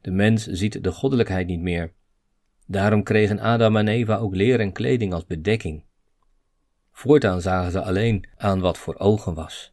De 0.00 0.10
mens 0.10 0.46
ziet 0.46 0.84
de 0.84 0.92
goddelijkheid 0.92 1.46
niet 1.46 1.60
meer. 1.60 1.92
Daarom 2.66 3.02
kregen 3.02 3.38
Adam 3.38 3.76
en 3.76 3.88
Eva 3.88 4.16
ook 4.16 4.34
leer 4.34 4.60
en 4.60 4.72
kleding 4.72 5.12
als 5.12 5.26
bedekking. 5.26 5.84
Voortaan 6.92 7.40
zagen 7.40 7.72
ze 7.72 7.82
alleen 7.82 8.28
aan 8.36 8.60
wat 8.60 8.78
voor 8.78 8.98
ogen 8.98 9.34
was. 9.34 9.72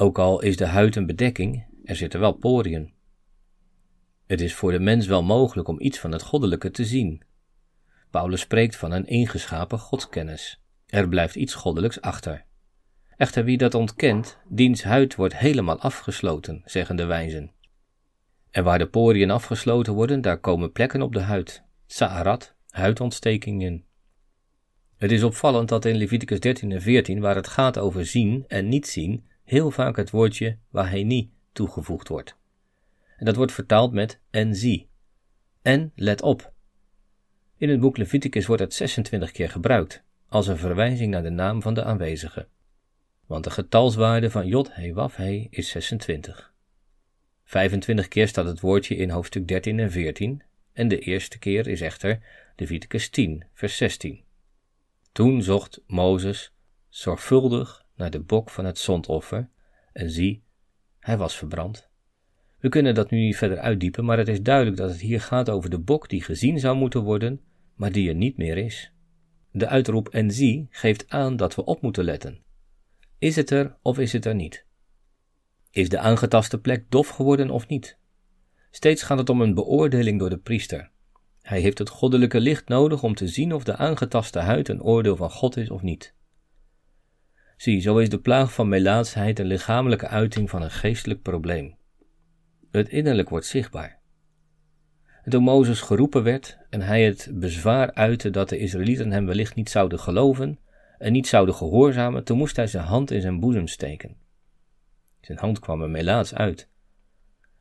Ook 0.00 0.18
al 0.18 0.40
is 0.40 0.56
de 0.56 0.66
huid 0.66 0.96
een 0.96 1.06
bedekking, 1.06 1.66
er 1.84 1.96
zitten 1.96 2.20
wel 2.20 2.32
poriën. 2.32 2.92
Het 4.26 4.40
is 4.40 4.54
voor 4.54 4.72
de 4.72 4.78
mens 4.78 5.06
wel 5.06 5.22
mogelijk 5.22 5.68
om 5.68 5.80
iets 5.80 5.98
van 5.98 6.12
het 6.12 6.22
goddelijke 6.22 6.70
te 6.70 6.84
zien. 6.84 7.22
Paulus 8.10 8.40
spreekt 8.40 8.76
van 8.76 8.92
een 8.92 9.06
ingeschapen 9.06 9.78
godskennis. 9.78 10.62
Er 10.86 11.08
blijft 11.08 11.34
iets 11.34 11.54
goddelijks 11.54 12.00
achter. 12.00 12.44
Echter 13.16 13.44
wie 13.44 13.56
dat 13.56 13.74
ontkent, 13.74 14.38
diens 14.48 14.82
huid 14.82 15.14
wordt 15.14 15.36
helemaal 15.36 15.80
afgesloten, 15.80 16.62
zeggen 16.64 16.96
de 16.96 17.04
wijzen. 17.04 17.52
En 18.50 18.64
waar 18.64 18.78
de 18.78 18.88
poriën 18.88 19.30
afgesloten 19.30 19.92
worden, 19.92 20.20
daar 20.20 20.40
komen 20.40 20.72
plekken 20.72 21.02
op 21.02 21.12
de 21.12 21.20
huid, 21.20 21.62
sa'arat, 21.86 22.54
huidontstekingen. 22.68 23.84
Het 24.96 25.12
is 25.12 25.22
opvallend 25.22 25.68
dat 25.68 25.84
in 25.84 25.96
Leviticus 25.96 26.40
13 26.40 26.72
en 26.72 26.82
14, 26.82 27.20
waar 27.20 27.36
het 27.36 27.48
gaat 27.48 27.78
over 27.78 28.06
zien 28.06 28.44
en 28.48 28.68
niet 28.68 28.86
zien, 28.86 29.28
heel 29.50 29.70
vaak 29.70 29.96
het 29.96 30.10
woordje 30.10 30.56
waheni 30.68 31.30
toegevoegd 31.52 32.08
wordt. 32.08 32.36
En 33.16 33.24
dat 33.24 33.36
wordt 33.36 33.52
vertaald 33.52 33.92
met 33.92 34.20
en 34.30 34.54
zie. 34.54 34.88
En 35.62 35.92
let 35.94 36.22
op. 36.22 36.52
In 37.56 37.68
het 37.68 37.80
boek 37.80 37.96
Leviticus 37.96 38.46
wordt 38.46 38.62
het 38.62 38.74
26 38.74 39.30
keer 39.30 39.50
gebruikt, 39.50 40.02
als 40.28 40.46
een 40.46 40.56
verwijzing 40.56 41.10
naar 41.10 41.22
de 41.22 41.30
naam 41.30 41.62
van 41.62 41.74
de 41.74 41.84
aanwezige. 41.84 42.46
Want 43.26 43.44
de 43.44 43.50
getalswaarde 43.50 44.30
van 44.30 44.46
Jod 44.46 44.74
He 44.74 44.92
Waf 44.92 45.16
He 45.16 45.46
is 45.50 45.68
26. 45.68 46.52
25 47.44 48.08
keer 48.08 48.28
staat 48.28 48.46
het 48.46 48.60
woordje 48.60 48.96
in 48.96 49.10
hoofdstuk 49.10 49.48
13 49.48 49.78
en 49.78 49.90
14, 49.90 50.42
en 50.72 50.88
de 50.88 50.98
eerste 50.98 51.38
keer 51.38 51.66
is 51.66 51.80
echter 51.80 52.20
Leviticus 52.56 53.08
10, 53.08 53.44
vers 53.52 53.76
16. 53.76 54.20
Toen 55.12 55.42
zocht 55.42 55.80
Mozes 55.86 56.52
zorgvuldig 56.88 57.84
naar 58.00 58.10
de 58.10 58.20
bok 58.20 58.50
van 58.50 58.64
het 58.64 58.78
zondoffer, 58.78 59.48
en 59.92 60.10
zie, 60.10 60.42
hij 60.98 61.16
was 61.16 61.36
verbrand. 61.36 61.88
We 62.58 62.68
kunnen 62.68 62.94
dat 62.94 63.10
nu 63.10 63.18
niet 63.18 63.36
verder 63.36 63.58
uitdiepen, 63.58 64.04
maar 64.04 64.18
het 64.18 64.28
is 64.28 64.42
duidelijk 64.42 64.76
dat 64.76 64.90
het 64.90 65.00
hier 65.00 65.20
gaat 65.20 65.50
over 65.50 65.70
de 65.70 65.78
bok 65.78 66.08
die 66.08 66.22
gezien 66.22 66.58
zou 66.58 66.76
moeten 66.76 67.02
worden, 67.02 67.40
maar 67.74 67.92
die 67.92 68.08
er 68.08 68.14
niet 68.14 68.36
meer 68.36 68.56
is. 68.56 68.92
De 69.52 69.66
uitroep 69.66 70.08
en 70.08 70.30
zie 70.30 70.66
geeft 70.70 71.08
aan 71.08 71.36
dat 71.36 71.54
we 71.54 71.64
op 71.64 71.82
moeten 71.82 72.04
letten. 72.04 72.42
Is 73.18 73.36
het 73.36 73.50
er 73.50 73.76
of 73.82 73.98
is 73.98 74.12
het 74.12 74.24
er 74.24 74.34
niet? 74.34 74.66
Is 75.70 75.88
de 75.88 75.98
aangetaste 75.98 76.60
plek 76.60 76.90
dof 76.90 77.08
geworden 77.08 77.50
of 77.50 77.68
niet? 77.68 77.98
Steeds 78.70 79.02
gaat 79.02 79.18
het 79.18 79.28
om 79.28 79.40
een 79.40 79.54
beoordeling 79.54 80.18
door 80.18 80.30
de 80.30 80.38
priester. 80.38 80.90
Hij 81.42 81.60
heeft 81.60 81.78
het 81.78 81.88
goddelijke 81.88 82.40
licht 82.40 82.68
nodig 82.68 83.02
om 83.02 83.14
te 83.14 83.28
zien 83.28 83.54
of 83.54 83.64
de 83.64 83.76
aangetaste 83.76 84.38
huid 84.38 84.68
een 84.68 84.82
oordeel 84.82 85.16
van 85.16 85.30
God 85.30 85.56
is 85.56 85.70
of 85.70 85.82
niet. 85.82 86.14
Zie, 87.60 87.80
zo 87.80 87.98
is 87.98 88.08
de 88.08 88.18
plaag 88.18 88.54
van 88.54 88.68
melaatsheid 88.68 89.38
een 89.38 89.46
lichamelijke 89.46 90.08
uiting 90.08 90.50
van 90.50 90.62
een 90.62 90.70
geestelijk 90.70 91.22
probleem. 91.22 91.76
Het 92.70 92.88
innerlijk 92.88 93.28
wordt 93.28 93.46
zichtbaar. 93.46 93.98
En 95.22 95.30
toen 95.30 95.42
Mozes 95.42 95.80
geroepen 95.80 96.22
werd 96.22 96.58
en 96.70 96.80
hij 96.80 97.04
het 97.04 97.30
bezwaar 97.32 97.94
uitte 97.94 98.30
dat 98.30 98.48
de 98.48 98.58
Israëlieten 98.58 99.10
hem 99.10 99.26
wellicht 99.26 99.54
niet 99.54 99.70
zouden 99.70 99.98
geloven 99.98 100.58
en 100.98 101.12
niet 101.12 101.26
zouden 101.26 101.54
gehoorzamen, 101.54 102.24
toen 102.24 102.38
moest 102.38 102.56
hij 102.56 102.66
zijn 102.66 102.84
hand 102.84 103.10
in 103.10 103.20
zijn 103.20 103.40
boezem 103.40 103.66
steken. 103.66 104.16
Zijn 105.20 105.38
hand 105.38 105.58
kwam 105.58 105.82
er 105.82 105.90
melaats 105.90 106.34
uit. 106.34 106.68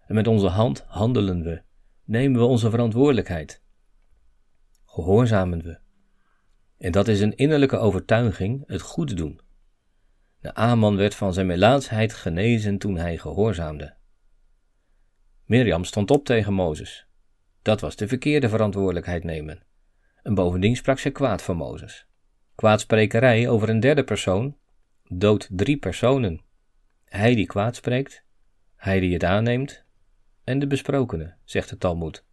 En 0.07 0.15
met 0.15 0.27
onze 0.27 0.47
hand 0.47 0.83
handelen 0.87 1.43
we, 1.43 1.61
nemen 2.03 2.39
we 2.39 2.45
onze 2.45 2.69
verantwoordelijkheid. 2.69 3.61
Gehoorzamen 4.85 5.61
we. 5.61 5.79
En 6.77 6.91
dat 6.91 7.07
is 7.07 7.21
een 7.21 7.35
innerlijke 7.35 7.77
overtuiging, 7.77 8.63
het 8.67 8.81
goed 8.81 9.17
doen. 9.17 9.47
De 10.41 10.53
Aman 10.53 10.95
werd 10.95 11.15
van 11.15 11.33
zijn 11.33 11.47
melaatsheid 11.47 12.13
genezen 12.13 12.77
toen 12.77 12.97
hij 12.97 13.17
gehoorzaamde. 13.17 13.95
Mirjam 15.45 15.83
stond 15.83 16.11
op 16.11 16.25
tegen 16.25 16.53
Mozes. 16.53 17.07
Dat 17.61 17.81
was 17.81 17.95
de 17.95 18.07
verkeerde 18.07 18.49
verantwoordelijkheid 18.49 19.23
nemen. 19.23 19.63
En 20.23 20.33
bovendien 20.33 20.75
sprak 20.75 20.99
ze 20.99 21.09
kwaad 21.09 21.41
van 21.41 21.55
Mozes. 21.55 22.07
Kwaadsprekerij 22.55 23.49
over 23.49 23.69
een 23.69 23.79
derde 23.79 24.03
persoon 24.03 24.57
doodt 25.07 25.47
drie 25.51 25.77
personen. 25.77 26.41
Hij 27.05 27.35
die 27.35 27.45
kwaad 27.45 27.75
spreekt, 27.75 28.23
hij 28.75 28.99
die 28.99 29.13
het 29.13 29.23
aanneemt 29.23 29.85
en 30.43 30.59
de 30.59 30.67
besprokene, 30.67 31.35
zegt 31.43 31.69
de 31.69 31.77
Talmud. 31.77 32.25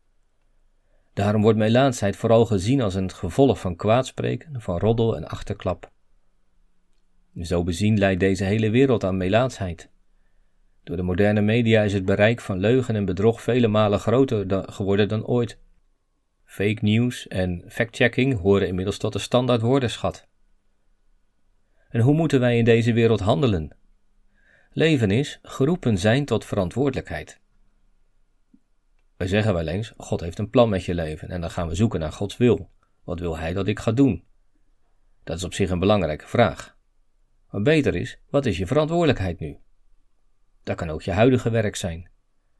Daarom 1.13 1.43
wordt 1.43 1.59
melaatsheid 1.59 2.17
vooral 2.17 2.47
gezien 2.47 2.81
als 2.81 2.95
een 2.95 3.11
gevolg 3.11 3.61
van 3.61 3.77
kwaadspreken, 3.77 4.61
van 4.61 4.79
roddel 4.79 5.17
en 5.17 5.29
achterklap. 5.29 5.93
Zo 7.43 7.65
bezien 7.65 7.99
leidt 7.99 8.21
deze 8.21 8.45
hele 8.45 8.71
wereld 8.71 9.05
aan 9.05 9.17
melaatsheid. 9.17 9.91
Door 10.85 10.97
de 10.97 11.03
moderne 11.03 11.41
media 11.41 11.83
is 11.83 11.93
het 11.93 12.05
bereik 12.05 12.41
van 12.41 12.59
leugen 12.59 12.97
en 12.97 13.05
bedrog 13.05 13.43
vele 13.43 13.69
malen 13.69 13.99
groter 13.99 14.65
geworden 14.73 15.09
dan 15.09 15.27
ooit. 15.27 15.59
Fake 16.45 16.79
news 16.81 17.29
en 17.29 17.65
fact-checking 17.69 18.39
horen 18.39 18.69
inmiddels 18.69 18.99
tot 18.99 19.13
de 19.13 19.19
standaard 19.19 19.61
woordenschat. 19.61 20.27
En 21.89 22.01
hoe 22.01 22.15
moeten 22.15 22.41
wij 22.41 22.59
in 22.59 22.65
deze 22.65 22.93
wereld 22.93 23.21
handelen? 23.21 23.77
Leven 24.73 25.11
is 25.11 25.39
geroepen 25.43 25.99
zijn 25.99 26.25
tot 26.25 26.45
verantwoordelijkheid. 26.45 27.41
Wij 29.17 29.27
zeggen 29.27 29.55
wel 29.55 29.67
eens: 29.67 29.93
God 29.97 30.21
heeft 30.21 30.39
een 30.39 30.51
plan 30.51 30.69
met 30.69 30.85
je 30.85 30.95
leven 30.95 31.29
en 31.29 31.41
dan 31.41 31.51
gaan 31.51 31.69
we 31.69 31.75
zoeken 31.75 32.01
naar 32.01 32.13
Gods 32.13 32.37
wil. 32.37 32.71
Wat 33.05 33.21
wil 33.21 33.39
Hij 33.39 33.53
dat 33.53 33.67
ik 33.67 33.79
ga 33.79 33.93
doen? 33.93 34.25
Dat 35.25 35.37
is 35.37 35.45
op 35.45 35.55
zich 35.55 35.71
een 35.71 35.79
belangrijke 35.79 36.27
vraag. 36.27 36.76
Beter 37.63 37.95
is: 37.95 38.19
wat 38.31 38.47
is 38.47 38.59
je 38.59 38.67
verantwoordelijkheid 38.67 39.41
nu? 39.41 39.59
Dat 40.63 40.77
kan 40.77 40.91
ook 40.91 41.03
je 41.03 41.13
huidige 41.13 41.51
werk 41.51 41.77
zijn, 41.77 42.11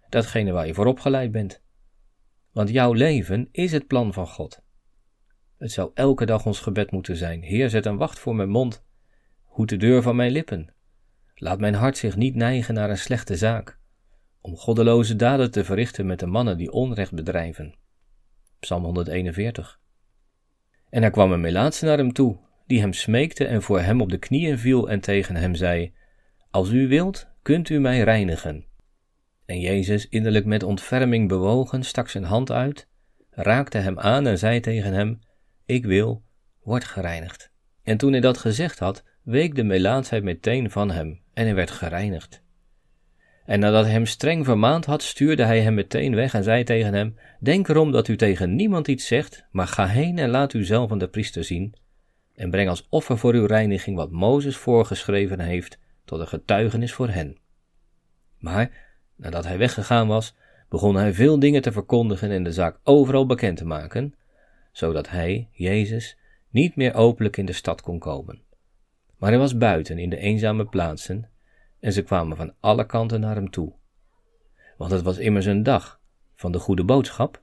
datgene 0.09 0.53
waar 0.53 0.67
je 0.67 0.75
voor 0.75 0.87
opgeleid 0.87 1.33
bent. 1.33 1.63
Want 2.53 2.69
jouw 2.69 2.93
leven 2.93 3.49
is 3.53 3.73
het 3.73 3.87
plan 3.87 4.13
van 4.13 4.27
God. 4.27 4.63
Het 5.59 5.73
zou 5.73 5.91
elke 5.95 6.27
dag 6.27 6.47
ons 6.47 6.61
gebed 6.61 6.91
moeten 6.91 7.17
zijn: 7.17 7.43
Heer, 7.43 7.71
zet 7.71 7.87
een 7.87 7.97
wacht 7.97 8.19
voor 8.19 8.35
mijn 8.35 8.49
mond, 8.49 8.85
hoed 9.43 9.69
de 9.69 9.77
deur 9.77 10.03
van 10.03 10.17
mijn 10.17 10.31
lippen. 10.31 10.75
Laat 11.35 11.61
mijn 11.61 11.75
hart 11.75 11.97
zich 11.97 12.17
niet 12.17 12.35
neigen 12.35 12.75
naar 12.75 12.91
een 12.91 12.99
slechte 12.99 13.37
zaak, 13.37 13.79
om 14.41 14.57
goddeloze 14.57 15.17
daden 15.17 15.51
te 15.51 15.65
verrichten 15.65 16.07
met 16.07 16.19
de 16.19 16.27
mannen 16.27 16.57
die 16.57 16.71
onrecht 16.71 17.15
bedrijven. 17.15 17.75
Psalm 18.59 18.85
141. 18.85 19.81
En 20.89 21.03
er 21.03 21.11
kwam 21.11 21.33
een 21.33 21.41
Melaatse 21.41 21.85
naar 21.85 21.99
hem 21.99 22.13
toe, 22.13 22.39
die 22.67 22.81
hem 22.81 22.93
smeekte 22.93 23.47
en 23.47 23.63
voor 23.63 23.81
hem 23.81 24.01
op 24.01 24.11
de 24.11 24.19
knieën 24.19 24.59
viel 24.59 24.91
en 24.91 25.01
tegen 25.01 25.37
hem 25.37 25.55
zei: 25.55 25.93
Als 26.51 26.71
u 26.71 26.89
wilt, 26.89 27.27
kunt 27.43 27.69
u 27.69 27.79
mij 27.79 28.01
reinigen. 28.01 28.65
En 29.47 29.61
Jezus, 29.61 30.09
innerlijk 30.09 30.45
met 30.45 30.63
ontferming 30.63 31.29
bewogen, 31.29 31.83
stak 31.83 32.09
zijn 32.09 32.25
hand 32.25 32.51
uit, 32.51 32.89
raakte 33.31 33.79
hem 33.79 33.99
aan 33.99 34.27
en 34.27 34.39
zei 34.39 34.61
tegen 34.61 34.93
hem: 34.93 35.19
Ik 35.67 35.85
wil, 35.85 36.23
word 36.63 36.85
gereinigd. 36.85 37.51
En 37.83 37.97
toen 37.97 38.13
hij 38.13 38.21
dat 38.21 38.39
gezegd 38.39 38.79
had, 38.79 39.05
week 39.23 39.55
de 39.55 39.65
melaatsheid 39.65 40.23
meteen 40.23 40.71
van 40.71 40.91
hem 40.91 41.21
en 41.35 41.45
hij 41.45 41.55
werd 41.55 41.71
gereinigd. 41.71 42.45
En 43.45 43.61
nadat 43.61 43.85
hij 43.85 43.93
hem 43.93 44.07
streng 44.07 44.45
vermaand 44.45 44.85
had, 44.85 45.03
stuurde 45.03 45.45
hij 45.45 45.61
hem 45.61 45.75
meteen 45.75 46.15
weg 46.15 46.35
en 46.35 46.43
zei 46.43 46.65
tegen 46.65 46.95
hem: 46.95 47.15
Denk 47.41 47.69
erom 47.69 47.93
dat 47.93 48.09
u 48.09 48.17
tegen 48.17 48.55
niemand 48.55 48.89
iets 48.89 49.07
zegt, 49.07 49.47
maar 49.51 49.67
ga 49.67 49.87
heen 49.87 50.19
en 50.19 50.31
laat 50.31 50.53
u 50.53 50.65
zelf 50.65 50.91
aan 50.91 50.99
de 50.99 51.09
priester 51.09 51.45
zien, 51.45 51.75
en 52.37 52.51
breng 52.51 52.69
als 52.69 52.87
offer 52.89 53.19
voor 53.19 53.35
uw 53.35 53.47
reiniging 53.47 53.97
wat 53.97 54.11
Mozes 54.11 54.57
voorgeschreven 54.57 55.41
heeft, 55.41 55.79
tot 56.05 56.21
een 56.21 56.29
getuigenis 56.29 56.93
voor 56.93 57.09
hen. 57.09 57.39
Maar, 58.39 58.71
nadat 59.17 59.45
hij 59.45 59.59
weggegaan 59.59 60.07
was, 60.07 60.35
begon 60.69 60.97
hij 60.97 61.15
veel 61.15 61.39
dingen 61.39 61.63
te 61.63 61.73
verkondigen 61.73 62.31
en 62.31 62.43
de 62.43 62.53
zaak 62.53 62.79
overal 62.83 63.27
bekend 63.27 63.57
te 63.57 63.65
maken, 63.65 64.15
zodat 64.73 65.09
hij, 65.09 65.49
Jezus, 65.53 66.19
niet 66.51 66.77
meer 66.77 66.95
openlijk 66.95 67.37
in 67.37 67.47
de 67.47 67.53
stad 67.53 67.81
kon 67.81 67.99
komen. 67.99 68.43
Maar 69.17 69.31
hij 69.31 69.39
was 69.39 69.57
buiten 69.57 69.99
in 69.99 70.11
de 70.11 70.17
eenzame 70.17 70.67
plaatsen, 70.67 71.31
en 71.81 71.93
ze 71.93 72.03
kwamen 72.03 72.37
van 72.37 72.55
alle 72.61 72.87
kanten 72.87 73.21
naar 73.21 73.35
hem 73.35 73.51
toe. 73.51 73.73
Want 74.77 74.91
het 74.91 75.03
was 75.03 75.19
immers 75.19 75.47
een 75.47 75.63
dag 75.63 76.01
van 76.35 76.53
de 76.53 76.59
goede 76.59 76.85
boodschap 76.85 77.43